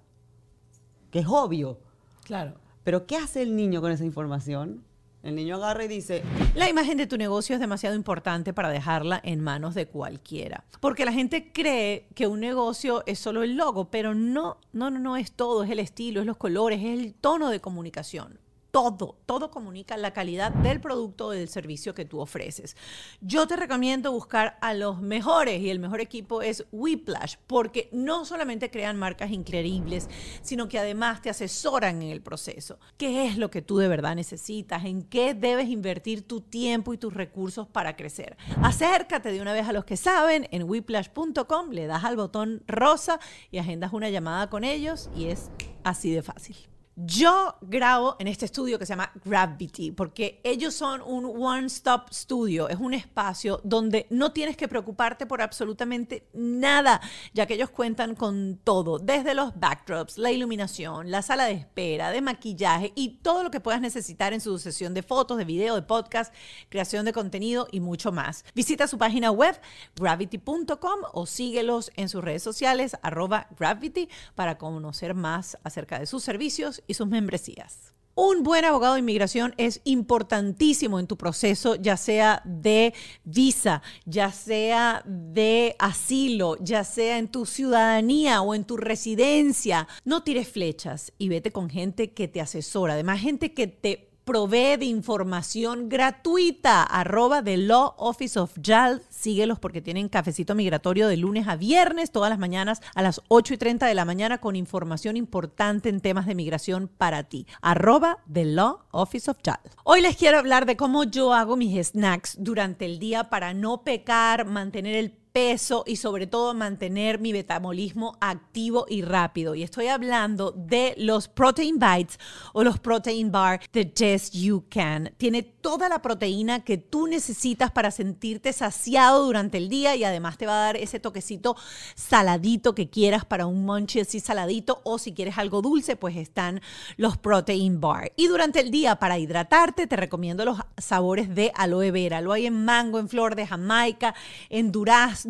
[1.11, 1.79] que es obvio,
[2.25, 2.55] Claro.
[2.85, 4.85] pero ¿qué hace el niño con esa información?
[5.23, 6.23] El niño agarra y dice,
[6.55, 10.65] La imagen de tu negocio es demasiado importante para dejarla en manos de cualquiera.
[10.81, 14.99] Porque la gente cree que un negocio es solo el logo, pero no, no, no,
[14.99, 18.39] no es todo, es el estilo, es los colores, es el tono de comunicación.
[18.79, 22.77] Todo, todo comunica la calidad del producto o del servicio que tú ofreces.
[23.21, 28.25] Yo te recomiendo buscar a los mejores y el mejor equipo es Whiplash porque no
[28.25, 30.09] solamente crean marcas increíbles,
[30.43, 32.79] sino que además te asesoran en el proceso.
[32.97, 34.85] ¿Qué es lo que tú de verdad necesitas?
[34.85, 38.37] ¿En qué debes invertir tu tiempo y tus recursos para crecer?
[38.63, 43.19] Acércate de una vez a los que saben en whiplash.com, le das al botón rosa
[43.51, 45.51] y agendas una llamada con ellos y es
[45.83, 46.68] así de fácil.
[47.01, 52.69] Yo grabo en este estudio que se llama Gravity, porque ellos son un one-stop studio,
[52.69, 57.01] es un espacio donde no tienes que preocuparte por absolutamente nada,
[57.33, 62.11] ya que ellos cuentan con todo, desde los backdrops, la iluminación, la sala de espera,
[62.11, 65.77] de maquillaje y todo lo que puedas necesitar en su sesión de fotos, de video,
[65.77, 66.35] de podcast,
[66.69, 68.45] creación de contenido y mucho más.
[68.57, 69.57] Visita su página web
[69.95, 76.25] gravity.com o síguelos en sus redes sociales arroba gravity para conocer más acerca de sus
[76.25, 77.95] servicios y sus membresías.
[78.21, 84.33] Un buen abogado de inmigración es importantísimo en tu proceso, ya sea de visa, ya
[84.33, 89.87] sea de asilo, ya sea en tu ciudadanía o en tu residencia.
[90.05, 94.77] No tires flechas y vete con gente que te asesora, además gente que te provee
[94.77, 96.83] de información gratuita.
[96.83, 99.01] Arroba The Law Office of JAL.
[99.09, 103.55] Síguelos porque tienen cafecito migratorio de lunes a viernes, todas las mañanas a las 8
[103.55, 107.47] y 30 de la mañana con información importante en temas de migración para ti.
[107.63, 109.61] Arroba The Law Office of JAL.
[109.83, 113.83] Hoy les quiero hablar de cómo yo hago mis snacks durante el día para no
[113.83, 119.55] pecar, mantener el peso y sobre todo mantener mi metabolismo activo y rápido.
[119.55, 122.19] Y estoy hablando de los Protein Bites
[122.53, 125.13] o los Protein Bar de Yes You Can.
[125.17, 130.39] Tiene toda la proteína que tú necesitas para sentirte saciado durante el día y además
[130.39, 131.55] te va a dar ese toquecito
[131.95, 136.61] saladito que quieras para un munchie así saladito o si quieres algo dulce, pues están
[136.97, 138.11] los Protein Bar.
[138.17, 142.21] Y durante el día para hidratarte te recomiendo los sabores de aloe vera.
[142.21, 144.17] Lo hay en mango, en flor de Jamaica,
[144.49, 145.28] en durazno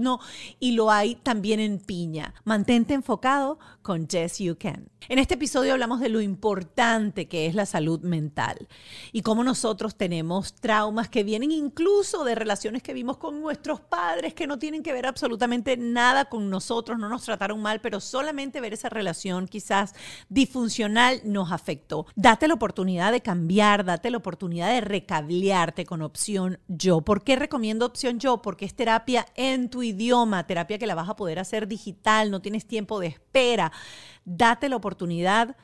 [0.60, 2.34] y lo hay también en piña.
[2.44, 4.88] Mantente enfocado con Yes You Can.
[5.06, 8.68] En este episodio hablamos de lo importante que es la salud mental
[9.10, 14.34] y cómo nosotros tenemos traumas que vienen incluso de relaciones que vimos con nuestros padres
[14.34, 18.60] que no tienen que ver absolutamente nada con nosotros, no nos trataron mal, pero solamente
[18.60, 19.94] ver esa relación quizás
[20.28, 22.06] disfuncional nos afectó.
[22.14, 27.00] Date la oportunidad de cambiar, date la oportunidad de recablearte con opción yo.
[27.00, 28.42] ¿Por qué recomiendo opción yo?
[28.42, 32.42] Porque es terapia en tu idioma, terapia que la vas a poder hacer digital, no
[32.42, 33.72] tienes tiempo de espera.
[34.30, 35.56] Date la oportunidad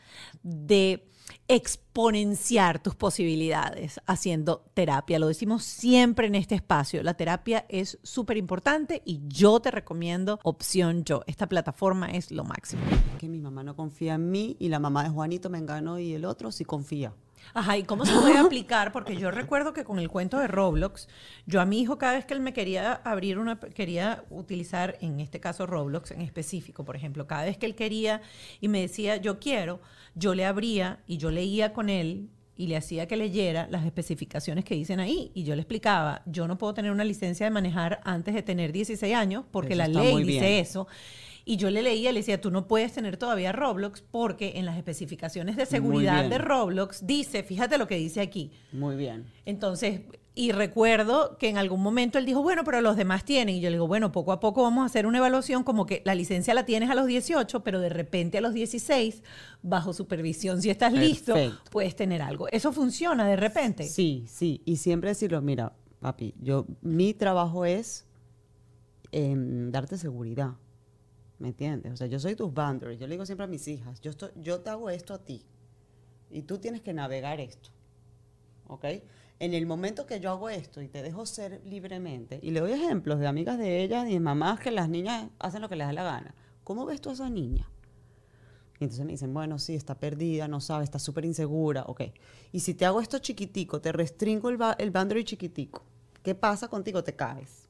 [0.43, 1.07] de
[1.49, 5.19] exponenciar tus posibilidades haciendo terapia.
[5.19, 7.03] Lo decimos siempre en este espacio.
[7.03, 11.23] La terapia es súper importante y yo te recomiendo opción yo.
[11.27, 12.83] Esta plataforma es lo máximo.
[13.19, 16.15] Que mi mamá no confía en mí y la mamá de Juanito me enganó y
[16.15, 17.13] el otro sí confía.
[17.53, 18.93] Ajá, ¿y cómo se puede aplicar?
[18.93, 21.09] Porque yo recuerdo que con el cuento de Roblox,
[21.47, 25.21] yo a mi hijo cada vez que él me quería abrir una, quería utilizar, en
[25.21, 28.23] este caso Roblox en específico, por ejemplo, cada vez que él quería
[28.61, 29.81] y me decía, yo quiero,
[30.15, 34.65] yo le abría y yo leía con él y le hacía que leyera las especificaciones
[34.65, 35.33] que dicen ahí.
[35.35, 38.73] Y yo le explicaba, yo no puedo tener una licencia de manejar antes de tener
[38.73, 40.87] 16 años porque Eso la ley dice eso.
[41.45, 44.79] Y yo le leía, le decía, tú no puedes tener todavía Roblox porque en las
[44.79, 48.51] especificaciones de seguridad de Roblox dice, fíjate lo que dice aquí.
[48.73, 49.27] Muy bien.
[49.45, 50.01] Entonces,
[50.37, 53.55] y recuerdo que en algún momento él dijo, bueno, pero los demás tienen.
[53.55, 56.03] Y yo le digo, bueno, poco a poco vamos a hacer una evaluación como que
[56.05, 59.23] la licencia la tienes a los 18, pero de repente a los 16,
[59.63, 61.35] bajo supervisión, si estás listo,
[61.71, 62.49] puedes tener algo.
[62.49, 63.85] Eso funciona de repente.
[63.85, 64.61] Sí, sí.
[64.65, 68.05] Y siempre decirlo, mira, papi, yo, mi trabajo es
[69.13, 70.55] em, darte seguridad.
[71.45, 71.93] ¿Me entiendes?
[71.93, 72.99] O sea, yo soy tus boundaries.
[72.99, 75.45] Yo le digo siempre a mis hijas, yo, estoy, yo te hago esto a ti.
[76.31, 77.69] Y tú tienes que navegar esto.
[78.67, 78.87] ¿Ok?
[79.39, 82.73] En el momento que yo hago esto y te dejo ser libremente, y le doy
[82.73, 85.87] ejemplos de amigas de ellas y de mamás que las niñas hacen lo que les
[85.87, 86.35] da la gana.
[86.65, 87.69] ¿Cómo ves tú a esa niña?
[88.81, 92.05] Y entonces me dicen, bueno, sí, está perdida, no sabe, está súper insegura, ok.
[92.53, 95.83] Y si te hago esto chiquitico, te restringo el, el boundary chiquitico,
[96.23, 97.05] ¿qué pasa contigo?
[97.05, 97.69] Te caes.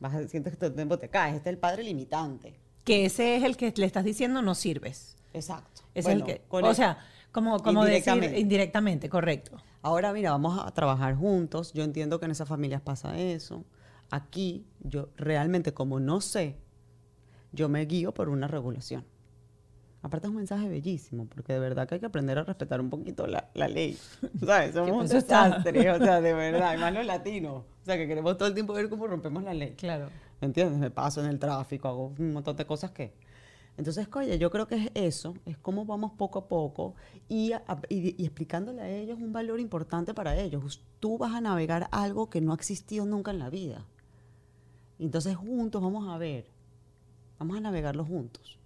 [0.00, 1.36] Vas sientes que todo el tiempo te caes.
[1.36, 2.63] Este es el padre limitante.
[2.84, 5.16] Que ese es el que le estás diciendo no sirves.
[5.32, 5.82] Exacto.
[5.94, 6.98] Ese Bueno, es el que, o el- sea,
[7.32, 8.38] como, como decir Indirectamente.
[8.40, 9.56] indirectamente, correcto.
[9.82, 11.72] Ahora, mira, vamos a trabajar juntos.
[11.72, 13.64] Yo entiendo que en esas familias pasa eso.
[14.10, 16.56] Aquí, yo realmente, como no sé,
[17.52, 19.04] yo me guío por una regulación.
[20.02, 22.90] Aparte es un mensaje bellísimo, porque de verdad que hay que aprender a respetar un
[22.90, 23.98] poquito la, la ley.
[24.44, 24.74] ¿Sabes?
[24.74, 27.62] Somos un desastre, o sea, de verdad, y más los latinos.
[27.82, 29.74] O sea, que queremos todo el tiempo ver cómo rompemos la ley.
[29.76, 30.10] Claro.
[30.44, 30.78] ¿Entiendes?
[30.78, 33.14] Me paso en el tráfico, hago un montón de cosas que...
[33.76, 36.94] Entonces, oye, yo creo que es eso, es cómo vamos poco a poco
[37.28, 40.82] y, a- y- y explicándole a ellos un valor importante para ellos.
[41.00, 43.84] Tú vas a navegar algo que no ha existido nunca en la vida.
[44.98, 46.46] Entonces, juntos vamos a ver,
[47.38, 48.58] vamos a navegarlo juntos.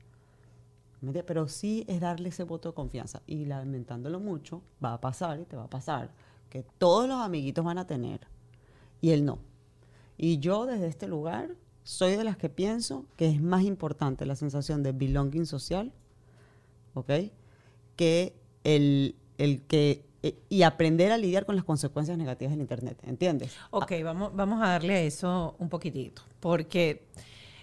[1.27, 3.23] Pero sí es darle ese voto de confianza.
[3.27, 6.11] Y lamentándolo mucho, va a pasar y te va a pasar
[6.51, 8.21] que todos los amiguitos van a tener
[9.01, 9.39] y él no.
[10.17, 11.51] Y yo desde este lugar
[11.89, 15.91] soy de las que pienso que es más importante la sensación de belonging social,
[16.93, 17.11] ¿ok?
[17.97, 20.05] Que el, el que...
[20.23, 23.55] eh, Y aprender a lidiar con las consecuencias negativas del Internet, ¿entiendes?
[23.71, 26.21] Ok, vamos, vamos a darle a eso un poquitito.
[26.41, 27.07] Porque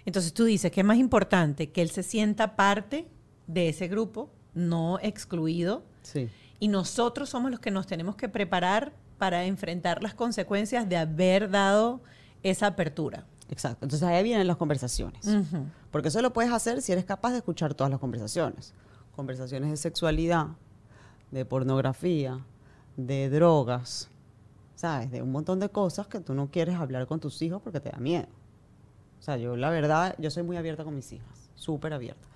[0.06, 3.08] entonces tú dices que es más importante que él se sienta parte
[3.46, 6.30] de ese grupo, no excluido, Sí.
[6.60, 11.52] y nosotros somos los que nos tenemos que preparar para enfrentar las consecuencias de haber
[11.52, 12.02] dado
[12.42, 13.28] esa apertura.
[13.50, 13.86] Exacto.
[13.86, 15.26] Entonces ahí vienen las conversaciones.
[15.26, 15.66] Ujú.
[15.92, 18.74] Porque eso lo puedes hacer si eres capaz de escuchar todas las conversaciones.
[19.16, 20.48] Conversaciones de sexualidad,
[21.32, 22.40] de pornografía,
[22.98, 24.10] de drogas,
[24.76, 25.12] ¿sabes?
[25.12, 27.90] De un montón de cosas que tú no quieres hablar con tus hijos porque te
[27.90, 28.28] da miedo.
[29.20, 32.28] O sea, yo la verdad, yo soy muy abierta con mis hijas, súper abierta.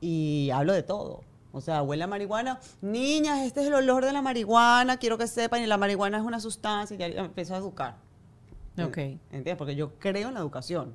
[0.00, 1.22] Y hablo de todo.
[1.52, 2.60] O sea, huele a marihuana.
[2.82, 6.24] Niñas, este es el olor de la marihuana, quiero que sepan, y la marihuana es
[6.24, 7.96] una sustancia, y ya ya empiezo a educar.
[8.84, 8.98] Ok.
[8.98, 9.56] ¿Entiendes?
[9.56, 10.94] Porque yo creo en la educación.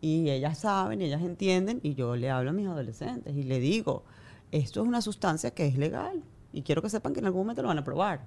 [0.00, 3.58] Y ellas saben y ellas entienden y yo le hablo a mis adolescentes y le
[3.58, 4.04] digo,
[4.52, 7.62] esto es una sustancia que es legal y quiero que sepan que en algún momento
[7.62, 8.26] lo van a probar.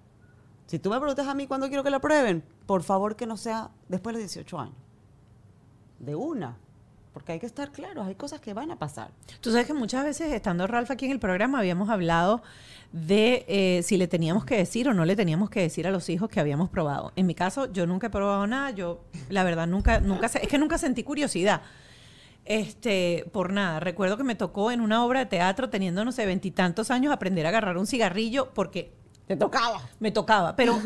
[0.68, 3.38] Si tú me preguntas a mí cuándo quiero que la prueben, por favor que no
[3.38, 4.76] sea después de los 18 años.
[6.00, 6.58] de una.
[7.13, 9.10] Porque hay que estar claros, hay cosas que van a pasar.
[9.41, 12.41] Tú sabes que muchas veces, estando Ralph aquí en el programa, habíamos hablado
[12.93, 16.07] de eh, si le teníamos que decir o no le teníamos que decir a los
[16.09, 17.12] hijos que habíamos probado.
[17.18, 20.57] En mi caso, yo nunca he probado nada, yo la verdad nunca, nunca, es que
[20.57, 21.62] nunca sentí curiosidad.
[22.45, 23.80] Este, por nada.
[23.80, 27.45] Recuerdo que me tocó en una obra de teatro, teniendo, no sé, veintitantos años, aprender
[27.45, 28.93] a agarrar un cigarrillo porque
[29.28, 29.82] Te tocaba.
[29.99, 30.55] me tocaba.
[30.55, 30.80] Pero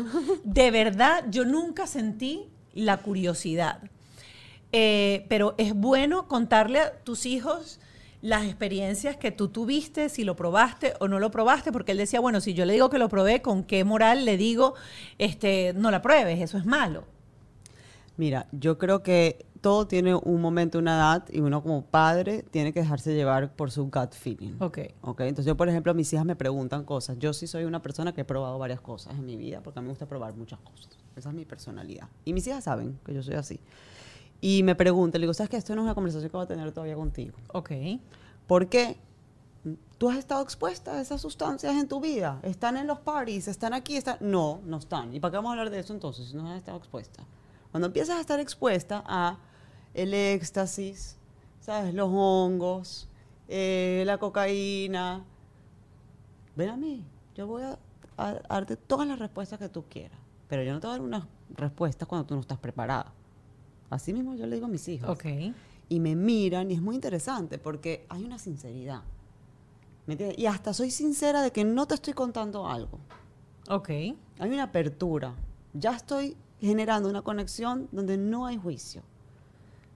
[0.44, 3.80] de verdad, yo nunca sentí la curiosidad.
[4.78, 7.80] Eh, pero es bueno contarle a tus hijos
[8.20, 12.20] las experiencias que tú tuviste, si lo probaste o no lo probaste, porque él decía,
[12.20, 14.74] bueno, si yo le digo que lo probé, ¿con qué moral le digo,
[15.16, 16.42] este, no la pruebes?
[16.42, 17.04] Eso es malo.
[18.18, 22.74] Mira, yo creo que todo tiene un momento, una edad, y uno como padre tiene
[22.74, 24.56] que dejarse llevar por su gut feeling.
[24.60, 24.78] Ok.
[25.00, 27.18] Ok, entonces yo, por ejemplo, mis hijas me preguntan cosas.
[27.18, 29.82] Yo sí soy una persona que he probado varias cosas en mi vida, porque a
[29.82, 30.90] mí me gusta probar muchas cosas.
[31.16, 32.08] Esa es mi personalidad.
[32.26, 33.58] Y mis hijas saben que yo soy así.
[34.48, 36.46] Y me preguntan, le digo, ¿sabes que esto no es una conversación que voy a
[36.46, 37.36] tener todavía contigo?
[37.52, 37.72] Ok.
[38.46, 38.96] ¿Por qué?
[39.98, 42.38] ¿Tú has estado expuesta a esas sustancias en tu vida?
[42.44, 43.48] ¿Están en los parties?
[43.48, 43.96] ¿Están aquí?
[43.96, 44.18] Están...
[44.20, 45.12] No, no están.
[45.12, 47.24] ¿Y para qué vamos a hablar de eso entonces si no has estado expuesta?
[47.72, 49.40] Cuando empiezas a estar expuesta a
[49.94, 51.16] el éxtasis,
[51.60, 51.92] ¿sabes?
[51.92, 53.08] Los hongos,
[53.48, 55.24] eh, la cocaína.
[56.54, 57.80] Ven a mí, yo voy a,
[58.16, 60.20] a darte todas las respuestas que tú quieras.
[60.46, 61.24] Pero yo no te voy a dar unas
[61.56, 63.12] respuestas cuando tú no estás preparada.
[63.90, 65.10] Así mismo yo le digo a mis hijos
[65.88, 69.02] y me miran y es muy interesante porque hay una sinceridad.
[70.06, 70.38] ¿Me entiendes?
[70.38, 72.98] Y hasta soy sincera de que no te estoy contando algo.
[73.68, 73.88] Ok.
[73.90, 74.16] Hay
[74.50, 75.34] una apertura.
[75.74, 79.02] Ya estoy generando una conexión donde no hay juicio.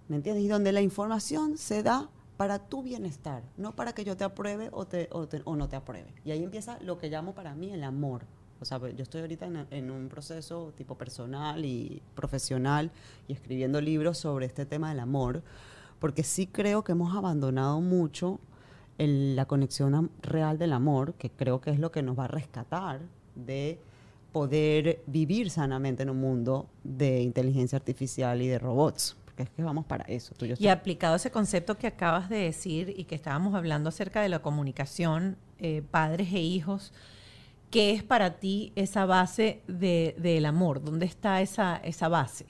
[0.09, 0.45] ¿Me entiendes?
[0.45, 4.71] Y donde la información se da para tu bienestar, no para que yo te apruebe
[4.73, 6.13] o, te, o, te- o no te apruebe.
[6.25, 8.23] Y ahí empieza lo que llamo para mí el amor.
[8.61, 12.91] O sea, yo estoy ahorita en, en un proceso tipo personal y profesional
[13.27, 15.43] y escribiendo libros sobre este tema del amor,
[15.99, 18.39] porque sí creo que hemos abandonado mucho
[18.99, 22.29] el- la conexión real del amor, que creo que es lo que nos va a
[22.29, 23.01] rescatar
[23.35, 23.79] de
[24.33, 29.17] poder vivir sanamente en un mundo de inteligencia artificial y de robots.
[29.25, 30.35] Porque es que vamos para eso.
[30.37, 34.21] Tú y Y aplicado ese concepto que acabas de decir y que estábamos hablando acerca
[34.21, 36.93] de la comunicación, eh, padres e hijos,
[37.71, 40.83] ¿qué es para ti esa base de- del amor?
[40.83, 42.47] ¿Dónde está esa, esa base?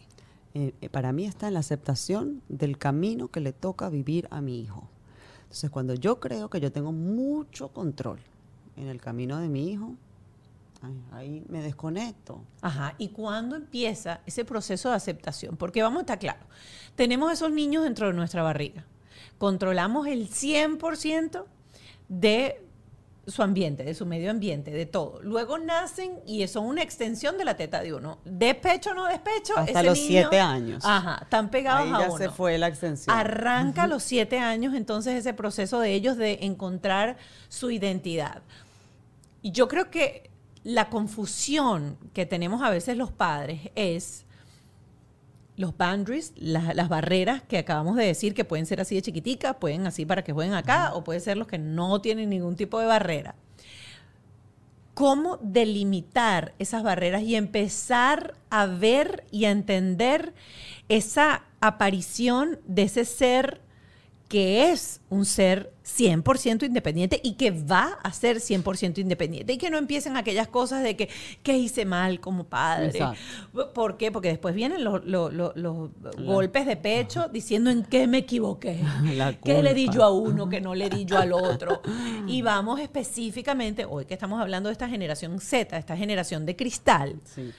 [0.53, 4.41] eh, eh, para mí está en la aceptación del camino que le toca vivir a
[4.41, 4.89] mi hijo.
[5.43, 8.19] Entonces, cuando yo creo que yo tengo mucho control
[8.77, 9.95] en el camino de mi hijo,
[10.83, 12.43] ay, ahí me desconecto.
[12.63, 15.57] Ajá, ¿y cuándo empieza ese proceso de aceptación?
[15.57, 16.45] Porque vamos a estar claros,
[16.97, 18.85] tenemos esos niños dentro de nuestra barriga,
[19.39, 21.45] controlamos el 100%
[22.09, 22.67] de
[23.27, 25.21] su ambiente, de su medio ambiente, de todo.
[25.23, 28.19] Luego nacen y son una extensión de la teta de uno.
[28.25, 30.83] Despecho o no despecho, Hasta ese los niño- siete años.
[30.85, 32.19] Ajá, están pegados Ahí a ya uno.
[32.19, 33.17] se fue la extensión.
[33.17, 37.17] Arranca a los siete años entonces ese proceso de ellos de encontrar
[37.49, 38.43] su identidad.
[39.43, 40.31] Y yo creo que
[40.65, 44.25] la confusión que tenemos a veces los padres es
[45.57, 49.57] los boundaries, la- las barreras que acabamos de decir que pueden ser así de chiquiticas,
[49.57, 52.81] pueden así para que jueguen acá, o pueden ser los que no tienen ningún tipo
[52.81, 53.35] de barrera.
[54.95, 60.35] ¿Cómo delimitar esas barreras y empezar a ver y a entender
[60.89, 63.61] esa aparición de ese ser
[64.31, 69.71] que es un ser 100% independiente y que va a ser 100% independiente y que
[69.71, 71.09] no empiecen aquellas cosas de que,
[71.43, 72.91] ¿qué hice mal como padre?
[72.91, 73.73] Exacto.
[73.75, 74.13] ¿Por qué?
[74.13, 78.79] Porque después vienen los, los- los- los golpes de pecho diciendo en qué me equivoqué,
[79.45, 81.83] qué le di yo a uno, que no le di yo al otro.
[82.29, 87.17] Y vamos específicamente, hoy que estamos hablando de esta generación Z, esta generación de cristal,
[87.25, 87.51] Sí.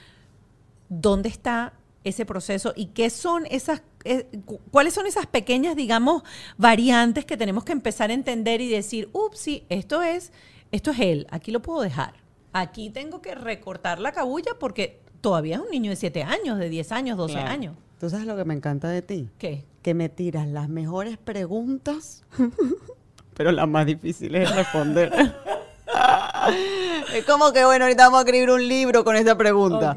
[0.88, 1.74] dónde está
[2.04, 6.22] ese proceso y qué son esas, eh, cu- cuáles son esas pequeñas, digamos,
[6.56, 10.32] variantes que tenemos que empezar a entender y decir, ups, sí, esto es,
[10.72, 12.14] esto es él, aquí lo puedo dejar.
[12.52, 16.68] Aquí tengo que recortar la cabulla porque todavía es un niño de 7 años, de
[16.68, 17.50] 10 años, 12 Claro.
[17.50, 17.76] años.
[18.00, 19.28] ¿Tú sabes lo que me encanta de ti?
[19.38, 19.64] ¿Qué?
[19.80, 22.24] Que me tiras las mejores preguntas,
[23.34, 25.12] pero las más difíciles de responder.
[27.14, 29.94] es como que, bueno, ahorita vamos a escribir un libro con esta pregunta.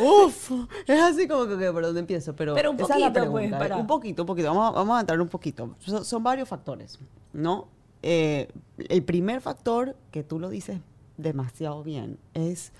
[0.00, 0.50] Uf,
[0.86, 2.34] es así como que, ¿por dónde empiezo?
[2.36, 3.56] Pero, Pero un esa es la poquito, pues, ¿eh?
[3.58, 4.48] para- Un poquito, un poquito.
[4.48, 5.74] Vamos, a- vamos a entrar un poquito.
[5.80, 6.98] Son, son varios factores,
[7.32, 7.68] ¿no?
[8.02, 8.48] Eh,
[8.88, 10.80] el primer factor, que tú lo dices
[11.16, 12.72] demasiado bien, es,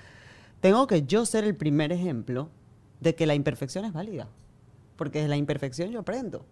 [0.61, 2.49] tengo que yo ser el primer ejemplo
[3.01, 4.29] de que la imperfección es válida.
[4.97, 6.45] Porque de la imperfección yo aprendo.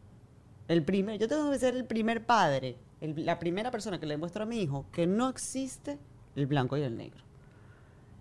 [0.68, 4.16] El primer, yo tengo que ser el primer padre, el- la primera persona que le
[4.16, 5.98] muestro a mi hijo que no existe
[6.34, 7.24] el blanco y el negro.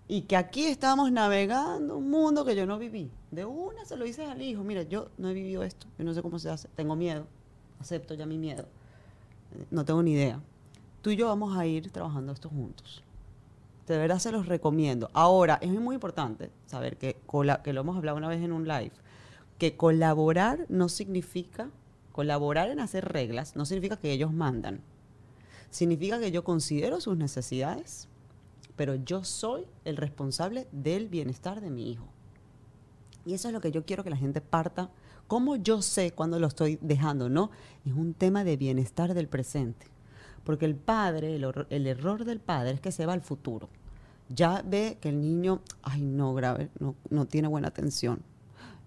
[0.08, 3.10] Y que aquí estamos navegando un mundo que yo no viví.
[3.30, 6.14] De una se lo dices al hijo, mira, yo no he vivido esto, yo no
[6.14, 7.26] sé cómo se hace, tengo miedo,
[7.80, 8.66] acepto ya mi miedo,
[9.70, 10.40] no tengo ni idea.
[11.02, 13.02] Tú y yo vamos a ir trabajando esto juntos.
[13.86, 15.10] De verdad se los recomiendo.
[15.12, 17.16] Ahora, es muy importante saber que,
[17.62, 18.92] que lo hemos hablado una vez en un live,
[19.58, 21.70] que colaborar no significa,
[22.12, 24.80] colaborar en hacer reglas, no significa que ellos mandan.
[25.70, 28.08] Significa que yo considero sus necesidades,
[28.76, 32.06] pero yo soy el responsable del bienestar de mi hijo.
[33.24, 34.90] Y eso es lo que yo quiero que la gente parta.
[35.26, 37.28] ¿Cómo yo sé cuándo lo estoy dejando?
[37.28, 37.50] No,
[37.84, 39.86] es un tema de bienestar del presente.
[40.44, 43.68] Porque el padre, el, error del padre es que se va al futuro.
[44.28, 48.22] Ya ve que el niño, ay no, grave, no, no tiene buena atención.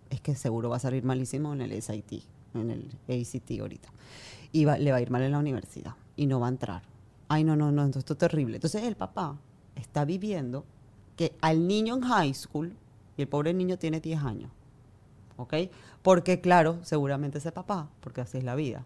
[0.09, 2.23] Es que seguro va a salir malísimo en el SIT,
[2.53, 3.89] en el ACT ahorita.
[4.53, 6.83] Y le va a ir mal en la universidad y no va a entrar.
[7.27, 8.55] Ay, no, no, no, esto es terrible.
[8.55, 9.37] Entonces el papá
[9.79, 10.65] está viviendo
[11.15, 12.73] que al niño en high school,
[13.17, 14.51] y el pobre niño tiene 10 años,
[15.37, 15.53] ¿ok?
[16.01, 18.85] Porque claro, seguramente ese papá, porque así es la vida,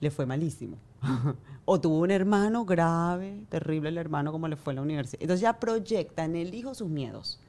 [0.00, 0.78] le fue malísimo.
[1.64, 5.22] o tuvo un hermano grave, terrible el hermano como le fue en la universidad.
[5.22, 7.40] Entonces ya proyecta en el hijo sus miedos.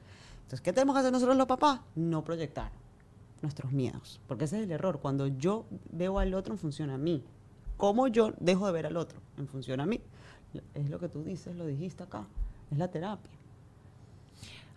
[0.42, 1.80] Entonces, ¿qué tenemos que hacer nosotros los papás?
[1.94, 2.70] No proyectar
[3.42, 5.00] nuestros miedos, porque ese es el error.
[5.00, 7.24] Cuando yo veo al otro en función a mí,
[7.76, 10.00] ¿cómo yo dejo de ver al otro en función a mí?
[10.74, 12.26] Es lo que tú dices, lo dijiste acá,
[12.70, 13.30] es la terapia.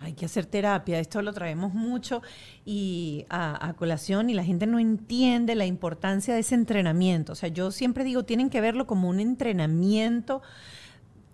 [0.02, 2.22] Hay que hacer terapia, esto lo traemos mucho
[2.66, 7.34] y a, a colación y la gente no entiende la importancia de ese entrenamiento.
[7.34, 10.42] O sea, yo siempre digo, tienen que verlo como un entrenamiento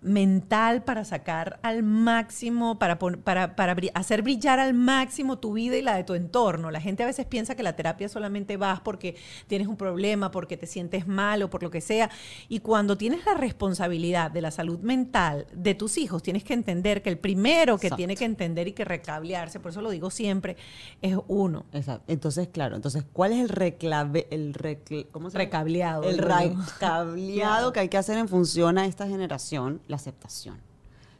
[0.02, 5.82] mental para sacar al máximo, para, para, para hacer brillar al máximo tu vida y
[5.82, 6.70] la de tu entorno.
[6.70, 9.16] La gente a veces piensa que la terapia solamente vas porque
[9.46, 12.10] tienes un problema, porque te sientes mal o por lo que sea.
[12.48, 17.02] Y cuando tienes la responsabilidad de la salud mental de tus hijos, tienes que entender
[17.02, 17.96] que el primero que Exacto.
[17.96, 20.56] tiene que entender y que recablearse, por eso lo digo siempre,
[21.02, 21.66] es uno.
[21.72, 22.04] Exacto.
[22.12, 25.44] Entonces, claro, entonces, ¿cuál es el reclave, el recl- ¿cómo se llama?
[25.44, 26.02] Recableado.
[26.04, 30.58] El recableado que hay que hacer en función a esta generación, la aceptación.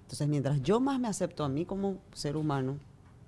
[0.02, 2.78] Entonces, mientras yo más me acepto a mí como ser humano,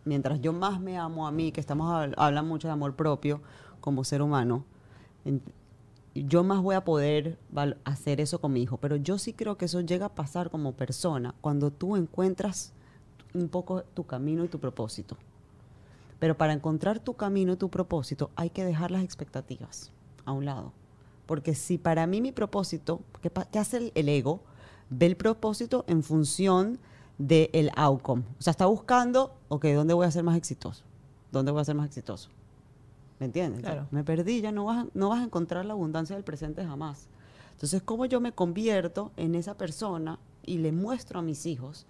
[0.05, 3.41] mientras yo más me amo a mí, que estamos hab- hablan mucho de amor propio
[3.81, 4.65] como ser humano,
[6.15, 7.39] yo más voy a poder
[7.85, 8.77] hacer eso con mi hijo.
[8.79, 12.73] Pero yo sí creo que eso llega a pasar como persona cuando tú encuentras
[13.35, 15.17] un poco tu camino y tu propósito.
[16.19, 19.93] Pero para encontrar tu camino y tu propósito hay que dejar las expectativas
[20.25, 20.73] a un lado.
[21.27, 24.41] Porque si para mí mi propósito, ¿qué, pa- qué hace el, el ego?
[24.91, 26.79] Ve el propósito en función
[27.19, 28.23] del outcome.
[28.39, 30.85] O sea, está buscando, ok, ¿dónde voy a ser más exitoso?
[31.33, 32.31] ¿Dónde voy a ser más exitoso?
[33.19, 33.63] ¿Me entiendes?
[33.63, 33.87] Claro.
[33.91, 37.09] Me perdí, ya no vas, a, no vas a encontrar la abundancia del presente jamás.
[37.53, 41.87] Entonces, ¿cómo yo me convierto en esa persona y le muestro a mis hijos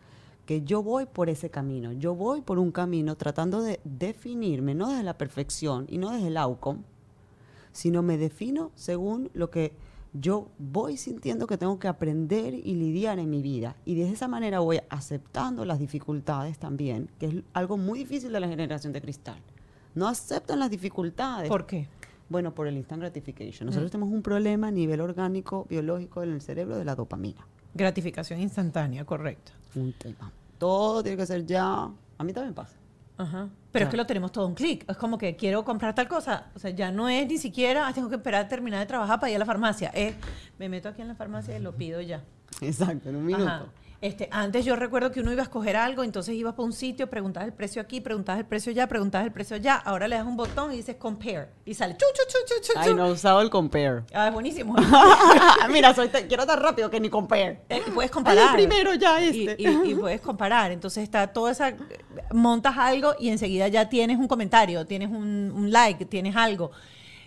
[0.46, 1.92] que yo voy por ese camino?
[1.92, 6.28] Yo voy por un camino tratando de definirme, no desde la perfección y no desde
[6.28, 6.80] el outcome,
[7.72, 9.74] sino me defino según lo que
[10.12, 13.76] yo voy sintiendo que tengo que aprender y lidiar en mi vida.
[13.84, 18.40] Y de esa manera voy aceptando las dificultades también, que es algo muy difícil de
[18.40, 19.40] la generación de cristal.
[19.94, 21.48] No aceptan las dificultades.
[21.48, 21.88] ¿Por qué?
[22.28, 23.66] Bueno, por el instant gratification.
[23.66, 27.46] Nosotros tenemos un problema a nivel orgánico, biológico en el cerebro de la dopamina.
[27.74, 29.52] Gratificación instantánea, correcto.
[29.74, 30.32] Un tema.
[30.58, 31.90] Todo tiene que ser ya.
[32.18, 32.76] A mí también pasa.
[33.18, 33.48] Ajá.
[33.72, 34.88] Pero es que lo tenemos todo a un clic.
[34.88, 36.46] Es como que quiero comprar tal cosa.
[36.54, 39.20] O sea, ya no es ni siquiera, "Ah, tengo que esperar a terminar de trabajar
[39.20, 39.88] para ir a la farmacia.
[39.90, 40.14] Es,
[40.58, 42.22] me meto aquí en la farmacia y lo pido ya.
[42.62, 43.46] Exacto, en un minuto.
[43.46, 43.64] Ajá.
[44.00, 47.10] Este, antes yo recuerdo que uno iba a escoger algo, entonces ibas para un sitio,
[47.10, 49.74] preguntabas el precio aquí, preguntabas el precio allá, preguntabas el precio allá.
[49.74, 51.48] Ahora le das un botón y dices compare.
[51.64, 54.04] Y sale chu, chu, chu, chu, chu, Ay, no he usado el compare.
[54.14, 54.76] Ah, es buenísimo.
[55.70, 57.62] Mira, soy quiero tan rápido que ni compare.
[57.68, 58.50] Eh, y puedes Ay, comparar.
[58.50, 59.56] el primero ya Y, este.
[59.62, 60.70] y- y puedes comparar.
[60.70, 61.74] Entonces está toda esa.
[62.32, 66.70] Montas algo y enseguida ya tienes un comentario, tienes un, un like, tienes algo.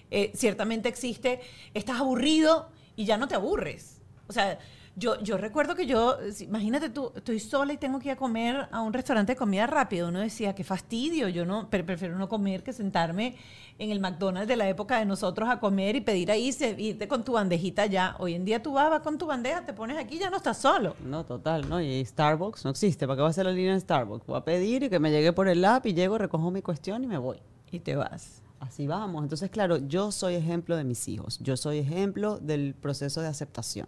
[0.10, 1.42] Eh, ciertamente existe.
[1.74, 4.00] Estás aburrido y ya no te aburres.
[4.28, 4.58] O sea.
[5.02, 8.68] Yo, yo recuerdo que yo, imagínate tú, estoy sola y tengo que ir a comer
[8.72, 10.08] a un restaurante de comida rápida.
[10.08, 13.36] Uno decía, qué fastidio, yo no, pre- prefiero no comer que sentarme
[13.80, 17.24] en el McDonald's de la época de nosotros a comer y pedir ahí, irte con
[17.24, 18.16] tu bandejita ya.
[18.20, 20.60] Hoy en día tú vas, vas con tu bandeja, te pones aquí, ya no estás
[20.60, 20.96] solo.
[21.04, 21.82] No, total, ¿no?
[21.82, 23.08] Y Starbucks no existe.
[23.08, 24.28] ¿Para qué va a ser la línea de Starbucks?
[24.28, 27.04] Voy a pedir y que me llegue por el app y llego, recojo mi cuestión
[27.04, 27.40] y me voy.
[27.72, 28.44] Y te vas.
[28.60, 29.24] Así vamos.
[29.24, 31.40] Entonces, claro, yo soy ejemplo de mis hijos.
[31.40, 33.88] Yo soy ejemplo del proceso de aceptación.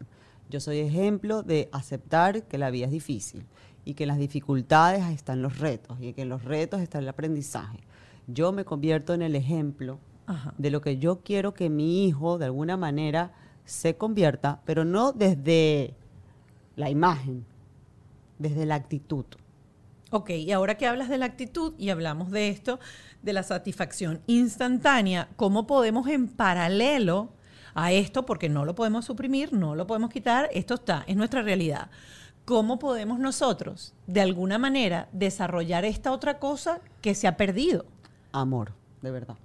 [0.54, 3.44] Yo soy ejemplo de aceptar que la vida es difícil
[3.86, 7.10] y que en las dificultades están los retos y que en los retos está el
[7.10, 7.80] aprendizaje.
[8.28, 9.98] Yo me convierto en el ejemplo
[10.28, 10.54] Ajá.
[10.60, 13.32] de lo que yo quiero que mi hijo de alguna manera
[13.66, 15.96] se convierta, pero no desde
[16.76, 17.44] la imagen,
[18.38, 19.26] desde la actitud.
[20.12, 22.80] Ok, y ahora que hablas de la actitud y hablamos de esto,
[23.24, 27.32] de la satisfacción instantánea, ¿cómo podemos en paralelo
[27.76, 31.42] a esto, porque no lo podemos suprimir, no lo podemos quitar, esto está, es nuestra
[31.42, 31.90] realidad?
[32.46, 37.86] ¿Cómo podemos nosotros, de alguna manera, desarrollar esta otra cosa que se ha perdido?
[38.34, 39.38] Amor, de verdad.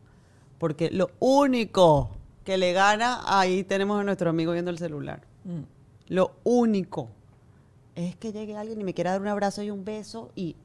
[0.58, 2.10] Porque lo único
[2.44, 5.22] que le gana, ahí tenemos a nuestro amigo viendo el celular.
[5.44, 5.62] Mm.
[6.08, 7.08] Lo único
[7.94, 10.56] es que llegue alguien y me quiera dar un abrazo y un beso y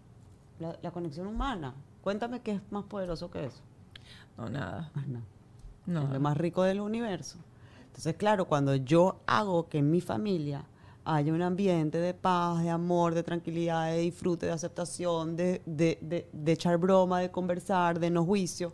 [0.59, 1.75] la, la conexión humana.
[2.01, 3.61] Cuéntame qué es más poderoso que eso.
[4.37, 4.91] No, nada.
[4.95, 5.25] Más nada.
[5.85, 6.03] No.
[6.03, 7.37] Es lo más rico del universo.
[7.93, 10.65] Entonces, claro, cuando yo hago que en mi familia
[11.05, 15.99] haya un ambiente de paz, de amor, de tranquilidad, de disfrute, de aceptación, de, de-
[16.01, 18.73] de- de echar broma, de conversar, de no juicio,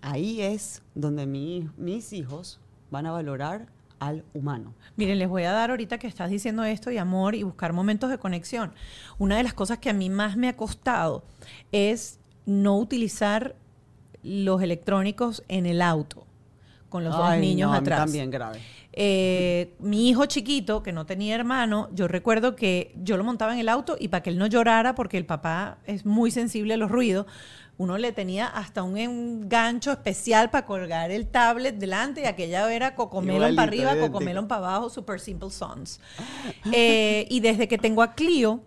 [0.00, 2.60] ahí es donde mi- mis hijos
[2.90, 3.66] van a valorar
[3.98, 4.74] al humano.
[4.96, 8.10] Miren, les voy a dar ahorita que estás diciendo esto y amor y buscar momentos
[8.10, 8.72] de conexión.
[9.18, 11.24] Una de las cosas que a mí más me ha costado
[11.72, 13.56] es no utilizar
[14.22, 16.25] los electrónicos en el auto
[16.88, 17.98] con los dos niños no, a mí atrás.
[18.00, 18.60] también grave.
[18.98, 23.58] Eh, mi hijo chiquito, que no tenía hermano, yo recuerdo que yo lo montaba en
[23.58, 26.76] el auto y para que él no llorara, porque el papá es muy sensible a
[26.78, 27.26] los ruidos,
[27.78, 32.94] uno le tenía hasta un engancho especial para colgar el tablet delante y aquella era
[32.94, 36.00] cocomelon para arriba, cocomelon para abajo, Super Simple Sons.
[36.72, 38.62] Eh, y desde que tengo a Clio,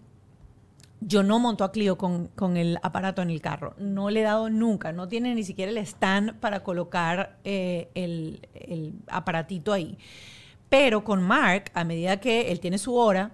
[1.02, 3.74] yo no monto a Clio con, con el aparato en el carro.
[3.78, 4.91] No le he dado nunca.
[4.91, 9.97] No tiene ni siquiera el stand para colocar eh, el, el aparatito ahí.
[10.68, 13.32] Pero con Mark, a medida que él tiene su hora,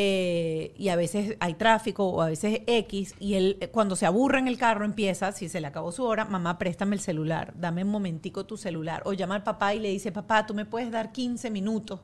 [0.00, 4.06] eh, y a veces hay tráfico o a veces X, y él eh, cuando se
[4.06, 7.52] aburre en el carro empieza, si se le acabó su hora, mamá, préstame el celular,
[7.56, 9.02] dame un momentico tu celular.
[9.06, 11.98] O llama al papá y le dice, papá, tú me puedes dar 15 minutos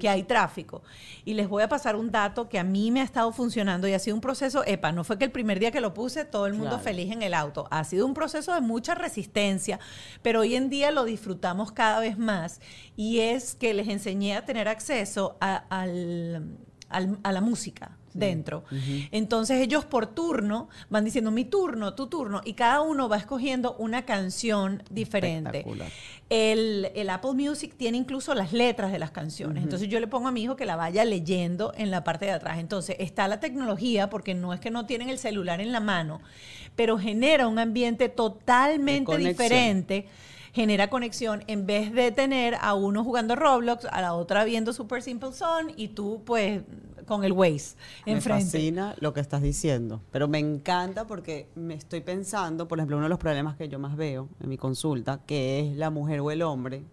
[0.00, 0.82] que hay tráfico.
[1.26, 3.92] Y les voy a pasar un dato que a mí me ha estado funcionando y
[3.92, 6.46] ha sido un proceso, epa, no fue que el primer día que lo puse todo
[6.46, 6.84] el mundo Claro.
[6.84, 9.78] feliz en el auto, ha sido un proceso de mucha resistencia,
[10.22, 12.62] pero hoy en día lo disfrutamos cada vez más
[12.96, 16.56] y es que les enseñé a tener acceso a, al-
[16.88, 18.64] al- a la música dentro.
[19.10, 23.74] Entonces ellos por turno van diciendo mi turno, tu turno, y cada uno va escogiendo
[23.78, 25.62] una canción diferente.
[26.30, 29.62] El, el Apple Music tiene incluso las letras de las canciones.
[29.62, 32.30] Entonces yo le pongo a mi hijo que la vaya leyendo en la parte de
[32.32, 32.58] atrás.
[32.58, 36.20] Entonces está la tecnología, porque no es que no tienen el celular en la mano,
[36.74, 40.06] pero genera un ambiente totalmente diferente.
[40.56, 45.02] Genera conexión en vez de tener a uno jugando Roblox, a la otra viendo Super
[45.02, 46.62] Simple Son y tú pues
[47.04, 47.76] con el Waze
[48.06, 48.44] Me enfrente.
[48.44, 53.04] fascina lo que estás diciendo, pero me encanta porque me estoy pensando, por ejemplo, uno
[53.04, 56.30] de los problemas que yo más veo en mi consulta, que es la mujer o
[56.30, 56.84] el hombre.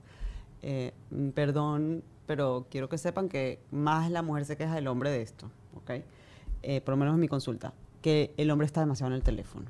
[0.61, 0.91] Eh,
[1.33, 5.49] perdón, pero quiero que sepan que más la mujer se queja del hombre de esto,
[5.77, 6.03] ¿ok?
[6.63, 9.67] Eh, por lo menos en mi consulta, que el hombre está demasiado en el teléfono.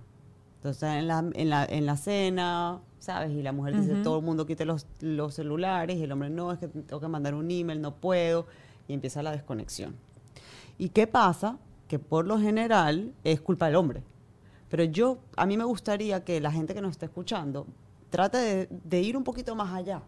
[0.64, 3.32] Entonces, en la, en la, en la cena, ¿sabes?
[3.32, 4.04] Y la mujer dice, Ujú.
[4.04, 7.08] todo el mundo quite los, los celulares, y el hombre, no, es que tengo que
[7.10, 8.46] mandar un email, no puedo,
[8.88, 9.94] y empieza la desconexión.
[10.78, 11.58] ¿Y qué pasa?
[11.90, 14.04] Que por lo general es culpa del hombre.
[14.70, 17.68] Pero yo, a mí me gustaría que la gente que nos está escuchando
[18.10, 20.02] trate de, de ir un poquito más allá.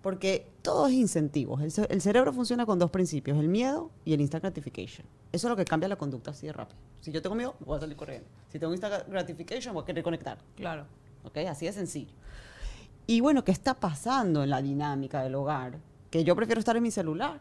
[0.00, 1.60] Porque todo es incentivos.
[1.60, 5.04] El, el cerebro funciona con dos principios, el miedo y el instant gratification.
[5.32, 6.78] Eso es lo que cambia la conducta así de rápido.
[7.02, 8.26] Si yo tengo miedo, voy a salir corriendo.
[8.48, 10.38] Si tengo instant gratification, voy a querer conectar.
[10.56, 10.86] Claro.
[11.24, 11.38] ¿ok?
[11.48, 12.12] Así de sencillo.
[13.06, 15.78] Y bueno, ¿qué está pasando en la dinámica del hogar?
[16.10, 17.40] Que yo prefiero estar en mi celular.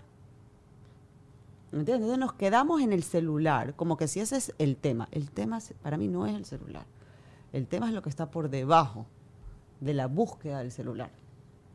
[1.72, 2.10] ¿Me entiendes?
[2.10, 5.08] Entonces nos quedamos en el celular, como que si ese es el tema.
[5.12, 6.86] El tema para mí no es el celular.
[7.54, 9.06] El tema es lo que está por debajo
[9.80, 11.12] de la búsqueda del celular,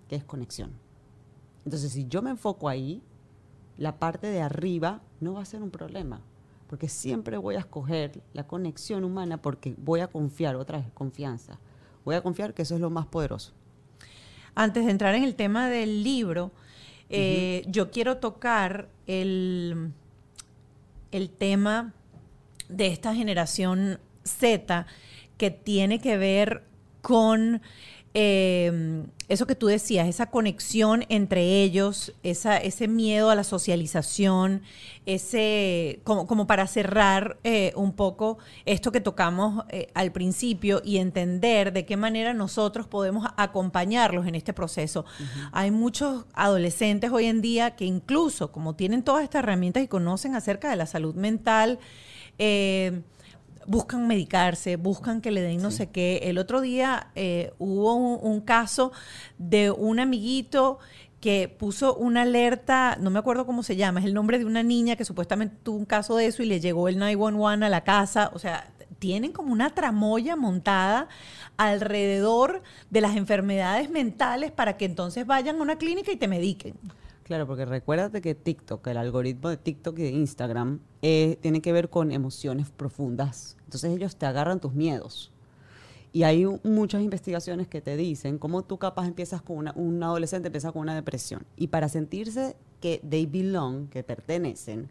[0.09, 0.73] que es conexión.
[1.65, 3.03] Entonces, si yo me enfoco ahí,
[3.79, 6.21] la parte de arriba no va a ser un problema,
[6.67, 11.59] porque siempre voy a escoger la conexión humana porque voy a confiar, otra vez, confianza.
[12.05, 13.53] Voy a confiar que eso es lo más poderoso.
[14.55, 16.53] Antes de entrar en el tema del libro,
[17.09, 19.93] eh, yo quiero tocar el,
[21.13, 21.93] el tema
[22.69, 24.87] de esta generación Z
[25.37, 26.65] que tiene que ver
[27.03, 27.63] con
[28.19, 34.63] eh, eso que tú decías, esa conexión entre ellos, esa, ese miedo a la socialización,
[35.05, 40.97] ese, como, como para cerrar eh, un poco esto que tocamos eh, al principio y
[40.97, 45.05] entender de qué manera nosotros podemos acompañarlos en este proceso.
[45.53, 50.35] Hay muchos adolescentes hoy en día que incluso como tienen todas estas herramientas y conocen
[50.37, 51.81] acerca de la salud mental,
[52.39, 53.03] eh,
[53.67, 56.21] buscan medicarse, buscan que le den no sé qué.
[56.25, 58.93] El otro día eh, hubo un, un caso
[59.39, 60.79] de un amiguito
[61.21, 64.63] que puso una alerta, no me acuerdo cómo se llama, es el nombre de una
[64.63, 67.85] niña que supuestamente tuvo un caso de eso y le llegó el 911 a la
[67.85, 68.31] casa.
[68.35, 71.09] O sea, tienen como una tramoya montada
[71.57, 76.75] alrededor de las enfermedades mentales para que entonces vayan a una clínica y te mediquen.
[77.27, 81.73] Claro, porque recuérdate que TikTok, el algoritmo de TikTok y de Instagram, eh, tiene que
[81.73, 83.57] ver con emociones profundas.
[83.65, 85.33] Entonces ellos te agarran tus miedos.
[86.13, 90.47] Y hay muchas investigaciones que te dicen cómo tú capaz empiezas con una, un adolescente
[90.47, 91.45] empieza con una depresión.
[91.57, 94.89] Y para sentirse que they belong, que pertenecen,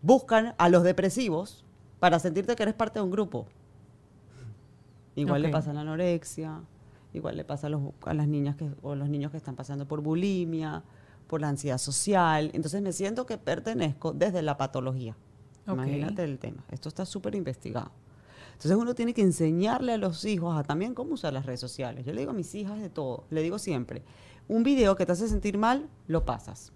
[0.00, 1.64] buscan a los depresivos
[1.98, 3.46] para sentirte que eres parte de un grupo.
[5.16, 6.60] Igual le pasa a la anorexia,
[7.14, 9.88] igual le pasa a, los, a las niñas que, o los niños que están pasando
[9.88, 10.84] por bulimia,
[11.34, 12.52] por la ansiedad social.
[12.54, 15.16] Entonces me siento que pertenezco desde la patología.
[15.66, 16.62] Imagínate el tema.
[16.70, 17.90] Esto está súper investigado.
[18.52, 22.06] Entonces uno tiene que enseñarle a los hijos a también cómo usar las redes sociales.
[22.06, 24.04] Yo le digo a mis hijas de todo, le digo siempre,
[24.46, 26.72] un video que te hace sentir mal, lo pasas.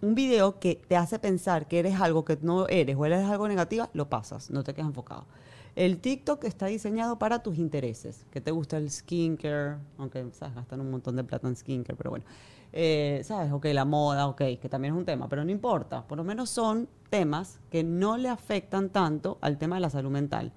[0.00, 3.48] Un video que te hace pensar que eres algo que no eres o eres algo
[3.48, 5.26] negativa, lo pasas, no te quedas enfocado.
[5.74, 10.82] El TikTok está diseñado para tus intereses, que te gusta el skincare, aunque sabes, gastan
[10.82, 12.24] un montón de plata en skincare, pero bueno.
[12.72, 13.52] Eh, ¿Sabes?
[13.52, 16.06] Ok, la moda, ok, que también es un tema, pero no importa.
[16.06, 20.10] Por lo menos son temas que no le afectan tanto al tema de la salud
[20.10, 20.52] mental.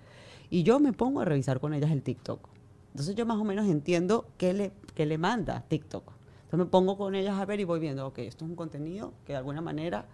[0.50, 2.50] Y yo me pongo a revisar con ellas el TikTok.
[2.92, 6.12] Entonces yo más o menos entiendo qué le, qué le manda TikTok.
[6.44, 9.14] Entonces me pongo con ellas a ver y voy viendo, ok, esto es un contenido
[9.26, 10.06] que de alguna manera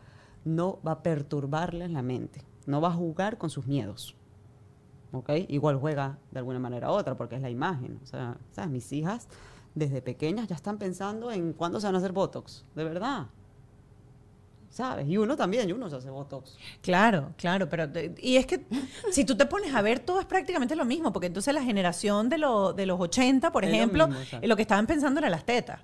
[0.45, 4.15] no va a perturbarles la mente, no va a jugar con sus miedos.
[5.11, 5.29] ¿ok?
[5.47, 7.99] Igual juega de alguna manera u otra, porque es la imagen.
[8.03, 8.69] O sea, ¿sabes?
[8.69, 9.27] Mis hijas
[9.78, 13.28] desde pequeñas ya están pensando en cuándo se van a hacer Botox, de verdad.
[14.69, 15.07] ¿Sabes?
[15.07, 16.55] Y uno también, y uno se hace Botox.
[16.82, 18.65] Claro, claro, pero te- y es que
[19.11, 22.30] si tú te pones a ver todo es prácticamente lo mismo, porque entonces la generación
[22.30, 25.19] de, lo- de los 80, por Es lo ejemplo, mismo, eh, lo que estaban pensando
[25.19, 25.80] era las tetas.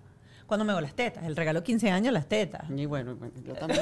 [0.46, 2.70] Cuando me hago las tetas, el regalo de 15 años, las tetas.
[2.70, 3.82] Y bueno, bueno, yo también.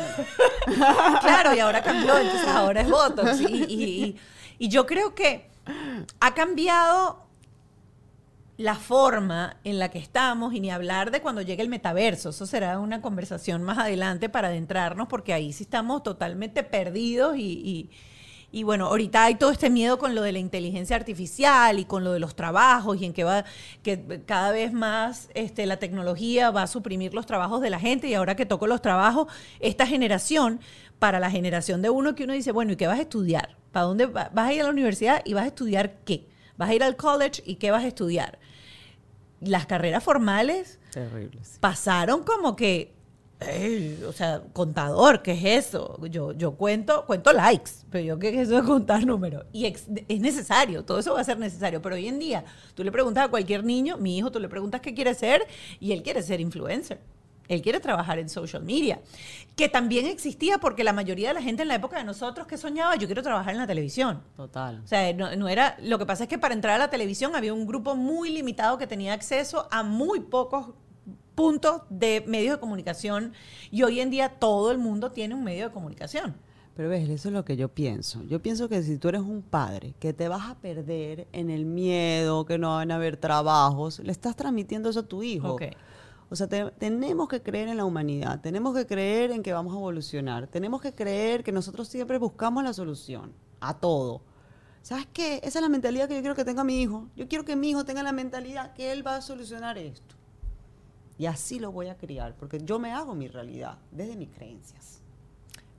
[1.21, 3.41] Claro, y ahora cambió, entonces ahora es Botox.
[3.41, 4.17] Y, y- y-
[4.59, 5.49] y yo creo que
[6.19, 7.25] ha cambiado
[8.57, 12.29] la forma en la que estamos y ni hablar de cuando llegue el metaverso.
[12.29, 17.89] Eso será una conversación más adelante para adentrarnos porque ahí sí estamos totalmente perdidos y,
[18.53, 22.03] y- bueno, ahorita hay todo este miedo con lo de la inteligencia artificial y con
[22.03, 23.45] lo de los trabajos y en que va
[23.83, 28.07] que cada vez más este, la tecnología va a suprimir los trabajos de la gente
[28.07, 29.27] y ahora que toco los trabajos,
[29.59, 30.59] esta generación,
[30.99, 33.57] para la generación de uno que uno dice, bueno, ¿y qué vas a estudiar?
[33.71, 36.27] ¿Para dónde va- vas a ir a la universidad y vas a estudiar qué?
[36.57, 38.37] ¿Vas a ir al college y qué vas a estudiar?
[39.41, 41.39] Las carreras formales Terrible.
[41.43, 41.57] sí.
[41.59, 42.93] pasaron como que,
[43.39, 45.99] ey, o sea, contador, ¿qué es eso?
[46.09, 49.45] Yo, yo cuento, cuento likes, pero yo qué es eso de contar números.
[49.51, 51.81] Y ex- es necesario, todo eso va a ser necesario.
[51.81, 54.79] Pero hoy en día, tú le preguntas a cualquier niño, mi hijo, tú le preguntas
[54.81, 55.45] qué quiere ser
[55.79, 56.99] y él quiere ser influencer.
[57.51, 59.01] Él quiere trabajar en social media,
[59.57, 62.57] que también existía porque la mayoría de la gente en la época de nosotros que
[62.57, 64.21] soñaba, yo quiero trabajar en la televisión.
[64.37, 64.81] Total.
[64.83, 65.75] O sea, no, no era.
[65.81, 68.77] Lo que pasa es que para entrar a la televisión había un grupo muy limitado
[68.77, 70.69] que tenía acceso a muy pocos
[71.35, 73.33] puntos de medios de comunicación
[73.69, 76.35] y hoy en día todo el mundo tiene un medio de comunicación.
[76.77, 78.23] Pero ves, eso es lo que yo pienso.
[78.29, 81.65] Yo pienso que si tú eres un padre que te vas a perder en el
[81.65, 85.53] miedo, que no van a haber trabajos, le estás transmitiendo eso a tu hijo.
[85.53, 85.63] Ok.
[86.31, 89.73] O sea, te- tenemos que creer en la humanidad, tenemos que creer en que vamos
[89.73, 94.21] a evolucionar, tenemos que creer que nosotros siempre buscamos la solución a todo.
[94.81, 95.35] ¿Sabes qué?
[95.43, 97.07] Esa es la mentalidad que yo quiero que tenga mi hijo.
[97.15, 100.15] Yo quiero que mi hijo tenga la mentalidad que él va a solucionar esto.
[101.19, 105.01] Y así lo voy a criar, porque yo me hago mi realidad desde mis creencias.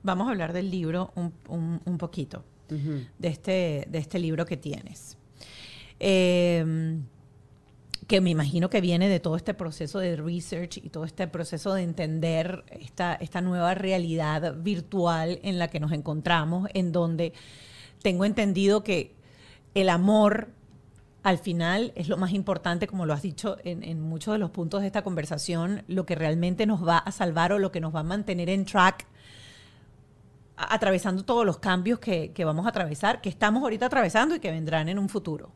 [0.03, 4.55] Vamos a hablar del libro un, un- un poquito, de este, de este libro que
[4.55, 5.17] tienes.
[5.99, 6.99] Eh,
[8.13, 11.73] que me imagino que viene de todo este proceso de research y todo este proceso
[11.73, 17.33] de entender esta, esta nueva realidad virtual en la que nos encontramos, en donde
[18.03, 19.15] tengo entendido que
[19.73, 20.49] el amor
[21.23, 24.81] al final es lo más importante, como lo has dicho en, muchos de los puntos
[24.81, 28.01] de esta conversación, lo que realmente nos va a salvar o lo que nos va
[28.01, 29.07] a mantener en track
[30.55, 34.51] atravesando todos los cambios que, que vamos a atravesar, que estamos ahorita atravesando y que
[34.51, 35.51] vendrán en un futuro.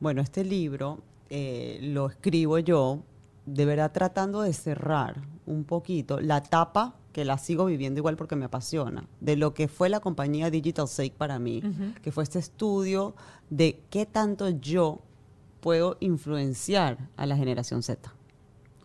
[0.00, 3.02] Bueno, este libro eh, lo escribo yo,
[3.46, 8.34] de verdad tratando de cerrar un poquito la etapa que la sigo viviendo igual porque
[8.36, 11.62] me apasiona, de lo que fue la compañía Digital Sake para mí,
[12.02, 13.14] que fue este estudio
[13.50, 15.00] de qué tanto yo
[15.60, 18.12] puedo influenciar a la generación Z.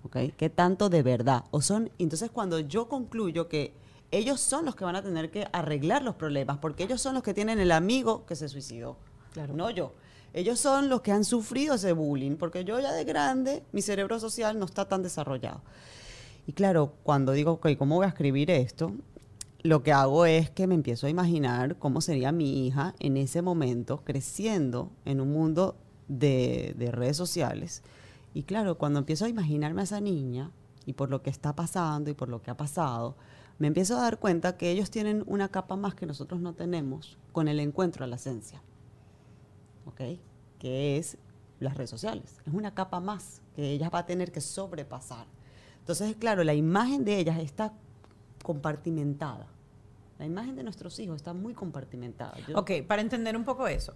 [0.04, 0.18] ¿ok?
[0.38, 1.44] ¿Qué tanto de verdad?
[1.52, 3.74] O son, entonces cuando yo concluyo que
[4.12, 7.24] ellos son los que van a tener que arreglar los problemas, porque ellos son los
[7.24, 8.98] que tienen el amigo que se suicidó,
[9.34, 9.56] Claro.
[9.56, 9.94] no yo.
[10.34, 14.20] Ellos son los que han sufrido ese bullying, porque yo ya de grande, mi cerebro
[14.20, 15.62] social no está tan desarrollado.
[16.46, 18.92] Y claro, cuando digo, ok, ¿cómo voy a escribir esto?
[19.62, 23.42] Lo que hago es que me empiezo a imaginar cómo sería mi hija en ese
[23.42, 25.76] momento creciendo en un mundo
[26.08, 27.84] de, de redes sociales.
[28.34, 30.52] Y claro, cuando empiezo a imaginarme a esa niña
[30.86, 33.16] y por lo que está pasando y por lo que ha pasado,
[33.58, 37.18] me empiezo a dar cuenta que ellos tienen una capa más que nosotros no tenemos
[37.34, 38.62] con el encuentro a la esencia.
[39.90, 40.20] ¿Ok?
[40.60, 41.18] Que es
[41.60, 42.38] las redes sociales.
[42.46, 45.26] Es una capa más que ella va a tener que sobrepasar.
[45.80, 47.74] Entonces, claro, la imagen de ellas está
[48.44, 49.48] compartimentada.
[50.20, 52.36] La imagen de nuestros hijos está muy compartimentada.
[52.48, 53.94] Yo- Ok, para entender un poco eso.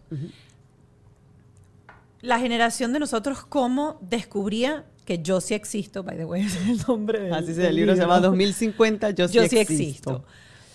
[2.21, 6.03] La generación de nosotros, ¿cómo descubría que yo sí existo?
[6.03, 9.09] By the way, es el nombre del, Así se del el libro se llama 2050,
[9.11, 10.11] yo, Yo sí, sí existo.
[10.11, 10.25] existo.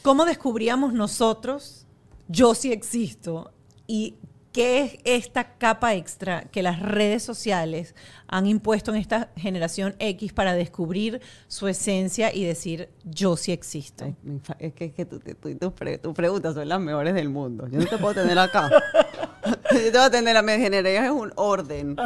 [0.03, 1.87] ¿Cómo descubríamos nosotros
[2.29, 3.53] yo sí existo?
[3.87, 4.17] ¿Y
[4.59, 7.95] qué es esta capa extra que las redes sociales
[8.27, 14.05] han impuesto en esta generación X para descubrir su esencia y decir yo sí existo?
[14.05, 16.81] Ay, me Es que, es que tu- tu- tu- tus pre- tus preguntas son las
[16.81, 17.69] mejores del mundo.
[17.69, 18.69] Yo no te puedo tener acá.
[19.71, 21.97] Yo te voy a tener a mi generación es un orden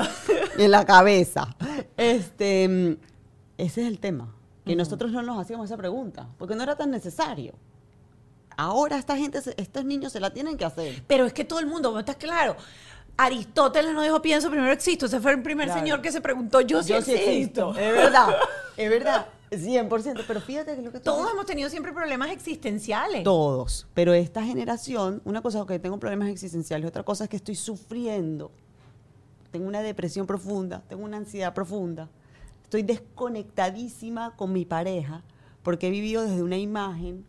[0.59, 1.57] en la cabeza.
[1.97, 2.97] Este, mm,
[3.57, 4.35] ese es el tema.
[4.67, 7.55] Que nosotros no nos hacíamos esa pregunta, porque no era tan necesario.
[8.57, 11.03] Ahora esta gente, estos niños se la tienen que hacer.
[11.07, 12.57] Pero es que todo el mundo, ¿estás claro?
[13.17, 15.07] Aristóteles no dijo pienso, primero existo.
[15.07, 15.81] Ese fue el primer Claro.
[15.81, 17.71] señor que se preguntó yo sí existo.
[17.79, 18.29] Es verdad,
[18.77, 19.27] es verdad.
[19.51, 20.25] 100%.
[20.27, 23.23] Pero fíjate que lo que Todos hemos tenido siempre problemas existenciales.
[23.23, 23.87] Todos.
[23.93, 27.55] Pero esta generación, una cosa es que tengo problemas existenciales, otra cosa es que estoy
[27.55, 28.51] sufriendo.
[29.51, 32.09] Tengo una depresión profunda, tengo una ansiedad profunda.
[32.65, 35.23] Estoy desconectadísima con mi pareja
[35.63, 37.27] porque he vivido desde una imagen,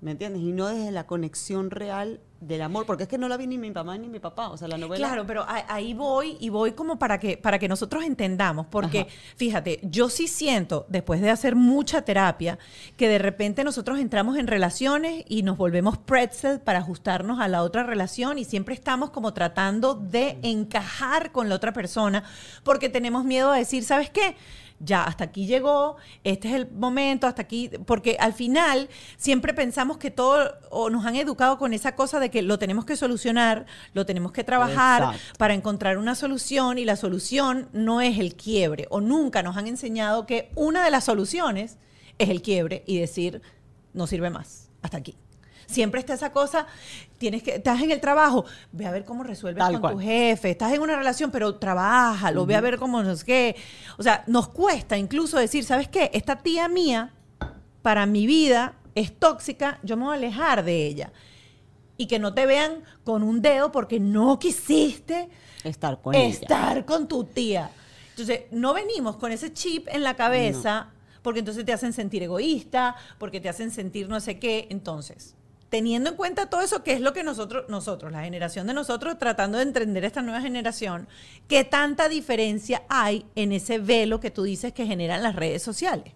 [0.00, 0.42] ¿me entiendes?
[0.42, 3.58] Y no desde la conexión real del amor, porque es que no la vi ni
[3.58, 4.48] mi mamá ni mi papá.
[4.48, 5.06] O sea, la novela.
[5.06, 9.10] Claro, pero ahí voy y voy como para que, para que nosotros entendamos, porque Ajá.
[9.36, 12.58] fíjate, yo sí siento, después de hacer mucha terapia,
[12.96, 17.62] que de repente nosotros entramos en relaciones y nos volvemos pretzel para ajustarnos a la
[17.62, 22.24] otra relación y siempre estamos como tratando de encajar con la otra persona,
[22.64, 24.34] porque tenemos miedo a decir, ¿sabes qué?
[24.80, 29.98] Ya hasta aquí llegó, este es el momento, hasta aquí, porque al final siempre pensamos
[29.98, 33.66] que todo, o nos han educado con esa cosa de que lo tenemos que solucionar,
[33.92, 35.38] lo tenemos que trabajar Exacto.
[35.38, 39.66] para encontrar una solución y la solución no es el quiebre, o nunca nos han
[39.66, 41.76] enseñado que una de las soluciones
[42.18, 43.42] es el quiebre y decir,
[43.92, 45.16] no sirve más, hasta aquí.
[45.66, 46.66] Siempre está esa cosa,
[47.20, 49.94] tienes que, estás en el trabajo, ve a ver cómo resuelves Tal con cual.
[49.94, 53.56] tu jefe, estás en una relación, pero trabájalo, ve a ver cómo no sé qué.
[53.98, 56.10] O sea, nos cuesta incluso decir, ¿sabes qué?
[56.14, 57.12] Esta tía mía,
[57.82, 61.12] para mi vida, es tóxica, yo me voy a alejar de ella.
[61.98, 65.28] Y que no te vean con un dedo porque no quisiste
[65.62, 66.26] Estar con ella.
[66.26, 67.70] estar con tu tía.
[68.08, 70.88] Entonces, no venimos con ese chip en la cabeza
[71.20, 74.68] porque entonces te hacen sentir egoísta, porque te hacen sentir no sé qué.
[74.70, 75.36] Entonces,
[75.70, 79.18] teniendo en cuenta todo eso, que es lo que nosotros, nosotros, la generación de nosotros,
[79.18, 81.08] tratando de entender esta nueva generación,
[81.48, 86.12] ¿qué tanta diferencia hay en ese velo que tú dices que generan las redes sociales?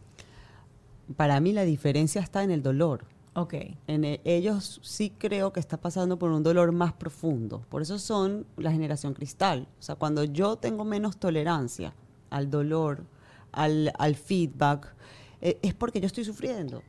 [1.16, 3.04] Para mí la diferencia está en el dolor.
[3.34, 3.54] Ok.
[3.86, 7.64] En e- ellos sí creo que está pasando por un dolor más profundo.
[7.68, 9.68] Por eso son la generación cristal.
[9.78, 11.94] O sea, cuando yo tengo menos tolerancia
[12.30, 13.04] al dolor,
[13.52, 14.94] al, al feedback,
[15.40, 16.82] eh, es porque yo estoy sufriendo.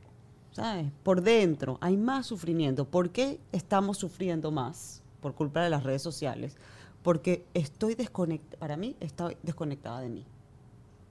[0.56, 0.90] ¿Sabes?
[1.02, 2.86] Por dentro hay más sufrimiento.
[2.86, 5.02] ¿Por qué estamos sufriendo más?
[5.20, 6.56] Por culpa de las redes sociales.
[7.02, 10.24] Porque estoy desconectada, para mí, estoy desconectada de mí.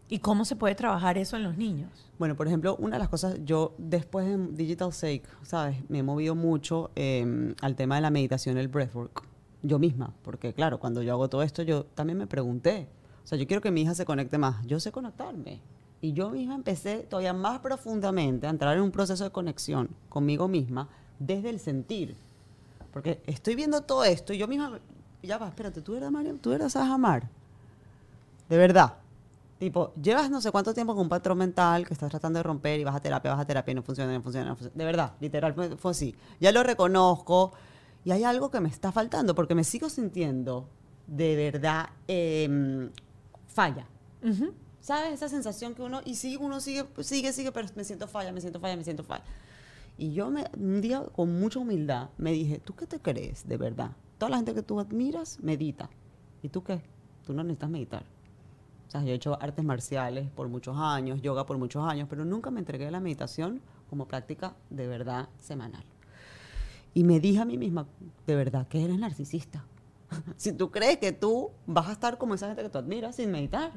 [0.09, 1.91] ¿Y cómo se puede trabajar eso en los niños?
[2.17, 5.77] Bueno, por ejemplo, una de las cosas, yo después de Digital Sake, ¿sabes?
[5.91, 9.21] Me he movido mucho eh, al tema de la meditación, el breathwork,
[9.61, 12.87] yo misma, porque claro, cuando yo hago todo esto, yo también me pregunté,
[13.23, 15.61] o sea, yo quiero que mi hija se conecte más, yo sé conectarme.
[16.05, 20.47] Y yo misma empecé todavía más profundamente a entrar en un proceso de conexión conmigo
[20.47, 20.87] misma
[21.17, 22.15] desde el sentir.
[22.93, 24.79] Porque estoy viendo todo esto y yo misma,
[25.23, 26.35] ya va, espérate, ¿tú eras María?
[26.39, 27.27] ¿Tú eras amar?
[28.47, 28.97] De verdad.
[29.57, 32.79] Tipo, llevas no sé cuánto tiempo con un patrón mental que estás tratando de romper
[32.79, 34.77] y vas a terapia, vas a terapia y no funciona, no funciona, no funciona.
[34.77, 36.15] De verdad, literal, fue, así.
[36.39, 37.51] Ya lo reconozco
[38.03, 40.69] y hay algo que me está faltando porque me sigo sintiendo
[41.07, 42.91] de verdad em,
[43.47, 43.87] falla.
[44.21, 44.53] Ujú.
[44.85, 45.13] ¿Sabes?
[45.13, 48.39] Esa sensación que uno, y sigue, uno sigue, sigue, sigue, pero me siento falla, me
[48.39, 49.23] siento falla, me siento falla.
[49.97, 53.57] Y yo me, un día con mucha humildad me dije, ¿tú qué te crees de
[53.57, 53.93] verdad?
[54.19, 55.89] Toda la gente que tú admiras medita.
[56.43, 56.83] ¿Y tú qué?
[57.25, 58.03] Tú no necesitas meditar.
[58.87, 62.23] O sea, yo he hecho artes marciales por muchos años, yoga por muchos años, pero
[62.23, 65.83] nunca me entregué a la meditación como práctica de verdad semanal.
[66.93, 67.87] Y me dije a mí misma,
[68.27, 69.65] de verdad que eres narcisista.
[70.37, 73.31] si tú crees que tú vas a estar como esa gente que tú admiras sin
[73.31, 73.71] meditar.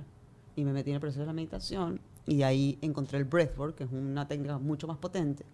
[0.58, 3.84] Y me metí en el proceso de la meditación y ahí encontré el breathwork, que
[3.84, 5.44] es una técnica mucho más potente,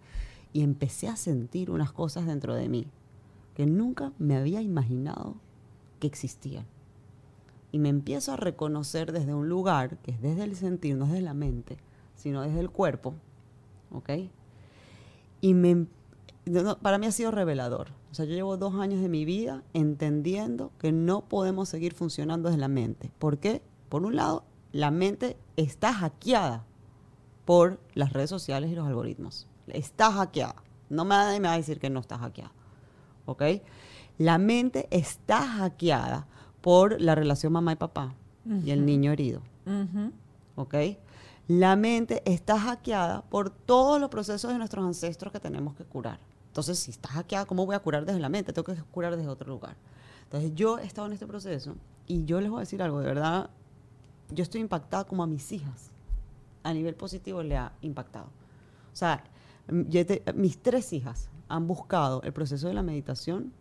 [0.54, 2.86] y empecé a sentir unas cosas dentro de mí
[3.54, 5.34] que nunca me había imaginado
[6.00, 6.64] que existían.
[7.70, 11.20] Y me empiezo a reconocer desde un lugar, que es desde el sentir, no desde
[11.20, 11.76] la mente,
[12.16, 13.12] sino desde el cuerpo,
[13.90, 14.08] ¿ok?
[15.42, 15.86] Y me,
[16.80, 17.88] para mí ha sido revelador.
[18.10, 22.48] O sea, yo llevo dos años de mi vida entendiendo que no podemos seguir funcionando
[22.48, 23.10] desde la mente.
[23.18, 23.60] ¿Por qué?
[23.90, 24.44] Por un lado,
[24.74, 26.64] la mente está hackeada
[27.44, 29.46] por las redes sociales y los algoritmos.
[29.68, 30.56] Está hackeada.
[30.90, 32.50] No me, me va a decir que no está hackeada.
[33.24, 33.42] ¿Ok?
[34.18, 36.26] La mente está hackeada
[36.60, 38.14] por la relación mamá y papá
[38.64, 39.42] y el niño herido.
[40.56, 40.74] ¿Ok?
[41.46, 46.18] La mente está hackeada por todos los procesos de nuestros ancestros que tenemos que curar.
[46.48, 48.52] Entonces, si está hackeada, ¿cómo voy a curar desde la mente?
[48.52, 49.76] Tengo que curar desde otro lugar.
[50.24, 51.76] Entonces, yo he estado en este proceso
[52.08, 53.50] y yo les voy a decir algo, de verdad,
[54.34, 55.90] yo estoy impactada como a mis hijas.
[56.62, 58.26] A nivel positivo le ha impactado.
[58.92, 59.24] O sea,
[60.34, 63.52] mis tres hijas han buscado el proceso de la meditación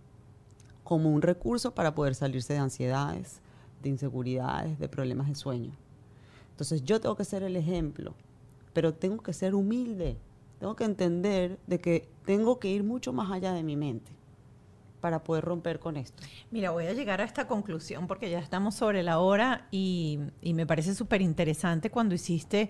[0.83, 3.41] como un recurso para poder salirse de ansiedades,
[3.81, 5.71] de inseguridades, de problemas de sueño.
[6.51, 8.13] Entonces yo tengo que ser el ejemplo,
[8.73, 10.17] pero tengo que ser humilde,
[10.59, 14.11] tengo que entender de que tengo que ir mucho más allá de mi mente
[15.03, 16.23] para poder romper con esto?
[16.49, 20.65] Mira, voy a llegar a esta conclusión porque ya estamos sobre la hora y, me
[20.65, 22.69] parece súper interesante cuando hiciste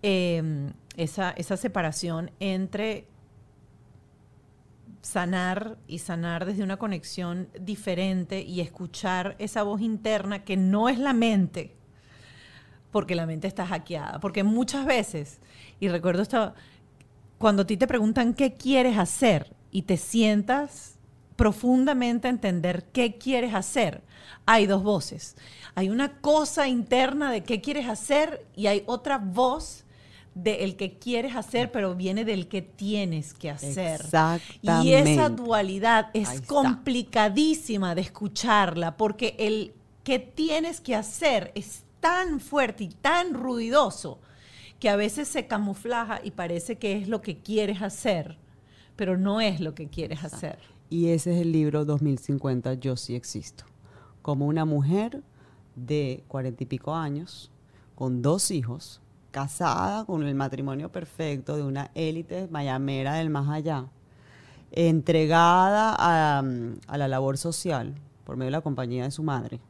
[0.00, 3.08] em, esa, separación entre
[5.02, 11.00] sanar y sanar desde una conexión diferente y escuchar esa voz interna que no es
[11.00, 11.74] la mente,
[12.92, 14.20] porque la mente está hackeada.
[14.20, 15.40] Porque muchas veces,
[15.80, 16.54] y recuerdo esto,
[17.36, 20.97] cuando a ti te preguntan qué quieres hacer y te sientas
[21.38, 24.02] profundamente entender qué quieres hacer,
[24.44, 25.36] hay dos voces.
[25.76, 29.84] Hay una cosa interna de qué quieres hacer y hay otra voz
[30.34, 34.00] de el que quieres hacer, pero viene del que tienes que hacer.
[34.00, 34.88] Exactamente.
[34.88, 42.40] Y esa dualidad es complicadísima de escucharla porque el que tienes que hacer es tan
[42.40, 44.18] fuerte y tan ruidoso
[44.80, 48.38] que a veces se camuflaja y parece que es lo que quieres hacer,
[48.96, 50.58] pero no es lo que quieres hacer.
[50.90, 53.64] Y ese es el libro 2050, Yo sí existo.
[54.22, 55.22] Como una mujer
[55.76, 57.50] de cuarenta y pico años,
[57.94, 63.86] con dos hijos, casada con el matrimonio perfecto de una élite mayamera del más allá,
[64.72, 66.42] entregada a,
[66.96, 69.60] la labor social por medio de la compañía de su madre,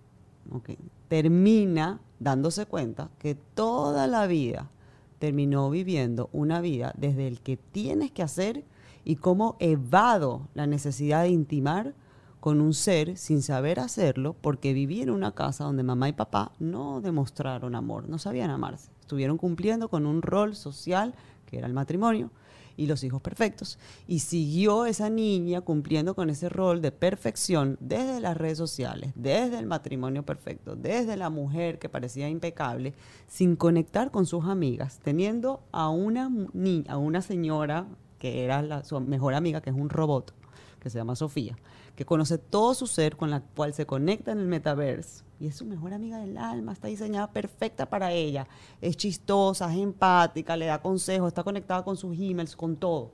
[1.09, 4.71] termina dándose cuenta que toda la vida
[5.19, 8.65] terminó viviendo una vida desde el que tienes que hacer
[9.05, 11.95] y cómo evado la necesidad de intimar
[12.41, 16.53] con un ser sin saber hacerlo porque viví en una casa donde mamá y papá
[16.59, 18.91] no demostraron amor, no sabían amarse.
[19.01, 21.15] Estuvieron cumpliendo con un rol social
[21.47, 22.31] que era el matrimonio
[22.79, 23.79] y los hijos perfectos.
[24.07, 29.59] Y siguió esa niña cumpliendo con ese rol de perfección desde las redes sociales, desde
[29.59, 32.95] el matrimonio perfecto, desde la mujer que parecía impecable,
[33.27, 37.87] sin conectar con sus amigas, teniendo a una, niña, a una señora
[38.19, 40.35] que era su mejor amiga, que es un robot,
[40.81, 41.57] que se llama Sofía,
[41.97, 45.25] que conoce todo su ser, con la cual se conecta en el metaverse.
[45.41, 48.47] Y es su mejor amiga del alma, está diseñada perfecta para ella.
[48.81, 53.13] Es chistosa, es empática, le da consejos, está conectada con sus emails, con todo.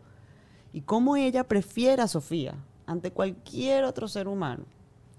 [0.72, 2.54] Y cómo ella prefiere a Sofía
[2.86, 4.64] ante cualquier otro ser humano.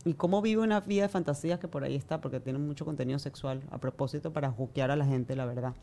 [0.03, 3.17] Y cómo vive una vida de fantasías que por ahí está, porque tiene mucho contenido
[3.17, 5.73] sexual a propósito para juquear a la gente, la verdad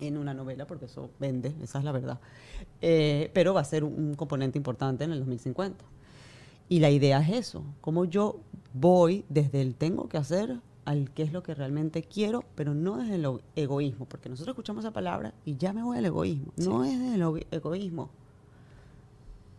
[0.00, 2.20] en una novela, porque eso vende, esa es la verdad.
[2.80, 5.84] Eh, pero va a ser un, componente importante en el 2050.
[6.68, 8.40] Y la idea es eso, cómo yo
[8.74, 12.96] voy desde el tengo que hacer al qué es lo que realmente quiero, pero no
[12.96, 16.52] desde el egoísmo, porque nosotros escuchamos esa palabra y ya me voy al egoísmo.
[16.56, 18.10] No es desde el egoísmo,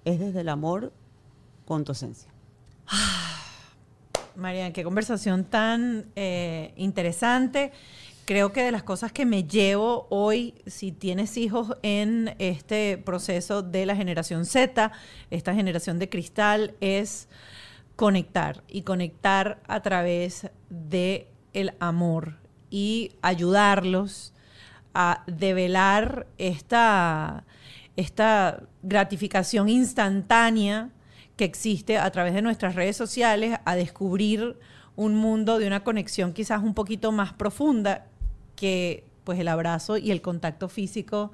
[0.05, 0.91] es desde el amor
[1.65, 2.31] con tu esencia.
[4.37, 7.71] María, qué conversación tan eh, interesante
[8.27, 13.63] creo que de las cosas que me llevo hoy, si tienes hijos en este proceso
[13.63, 14.91] de la generación Z,
[15.31, 17.29] esta generación de cristal, es
[17.95, 22.35] conectar y conectar a través de el amor
[22.69, 24.33] y ayudarlos
[24.93, 27.45] a develar esta,
[27.95, 30.89] esta gratificación instantánea
[31.37, 34.59] que existe a través de nuestras redes sociales, a descubrir
[34.97, 38.07] un mundo de una conexión quizás un poquito más profunda
[38.57, 41.31] que pues el abrazo y el contacto físico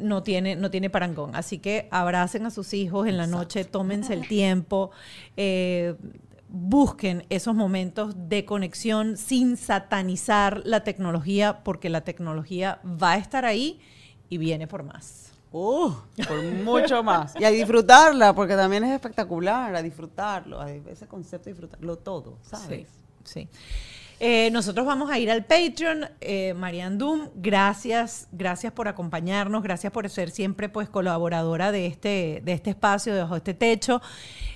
[0.00, 1.34] no tiene, no tiene parangón.
[1.34, 4.90] Así que abracen a sus hijos en la noche, tómense el tiempo.
[5.36, 5.96] Eh,
[6.48, 13.44] busquen esos momentos de conexión sin satanizar la tecnología, porque la tecnología va a estar
[13.44, 13.80] ahí
[14.28, 15.32] y viene por más.
[15.52, 15.92] Uh,
[16.26, 17.34] por mucho más.
[17.38, 22.38] Y a disfrutarla, porque también es espectacular, a disfrutarlo, a ese concepto de disfrutarlo todo,
[22.42, 22.88] ¿sabes?
[23.24, 23.48] Sí, sí.
[24.20, 26.06] Eh, nosotros vamos a ir al Patreon.
[26.20, 32.42] Eh, Marian Doom, gracias, gracias por acompañarnos, gracias por ser siempre pues colaboradora de este,
[32.44, 34.00] de este espacio, de este techo.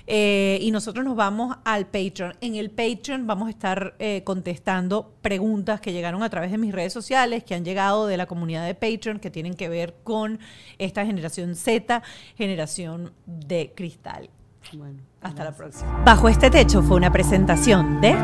[0.05, 2.35] Eh, y nosotros nos vamos al Patreon.
[2.41, 6.73] En el Patreon vamos a estar eh, contestando preguntas que llegaron a través de mis
[6.73, 10.39] redes sociales, que han llegado de la comunidad de Patreon, que tienen que ver con
[10.77, 12.03] esta generación Z,
[12.35, 14.29] generación de cristal.
[14.73, 16.03] Bueno, Hasta la próxima.
[16.03, 18.15] Bajo este techo fue una presentación de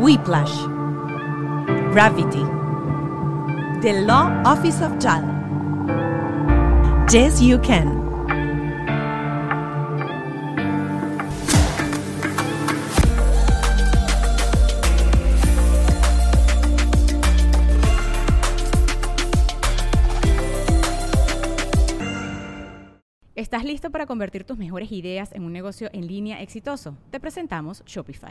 [0.00, 0.56] Whiplash,
[1.92, 2.44] Gravity,
[3.80, 5.24] The Law Office of JAL,
[7.10, 8.06] Yes You Can.
[23.34, 26.96] ¿Estás listo para convertir tus mejores ideas en un negocio en línea exitoso?
[27.10, 28.30] Te presentamos Shopify.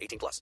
[0.01, 0.41] 18 plus.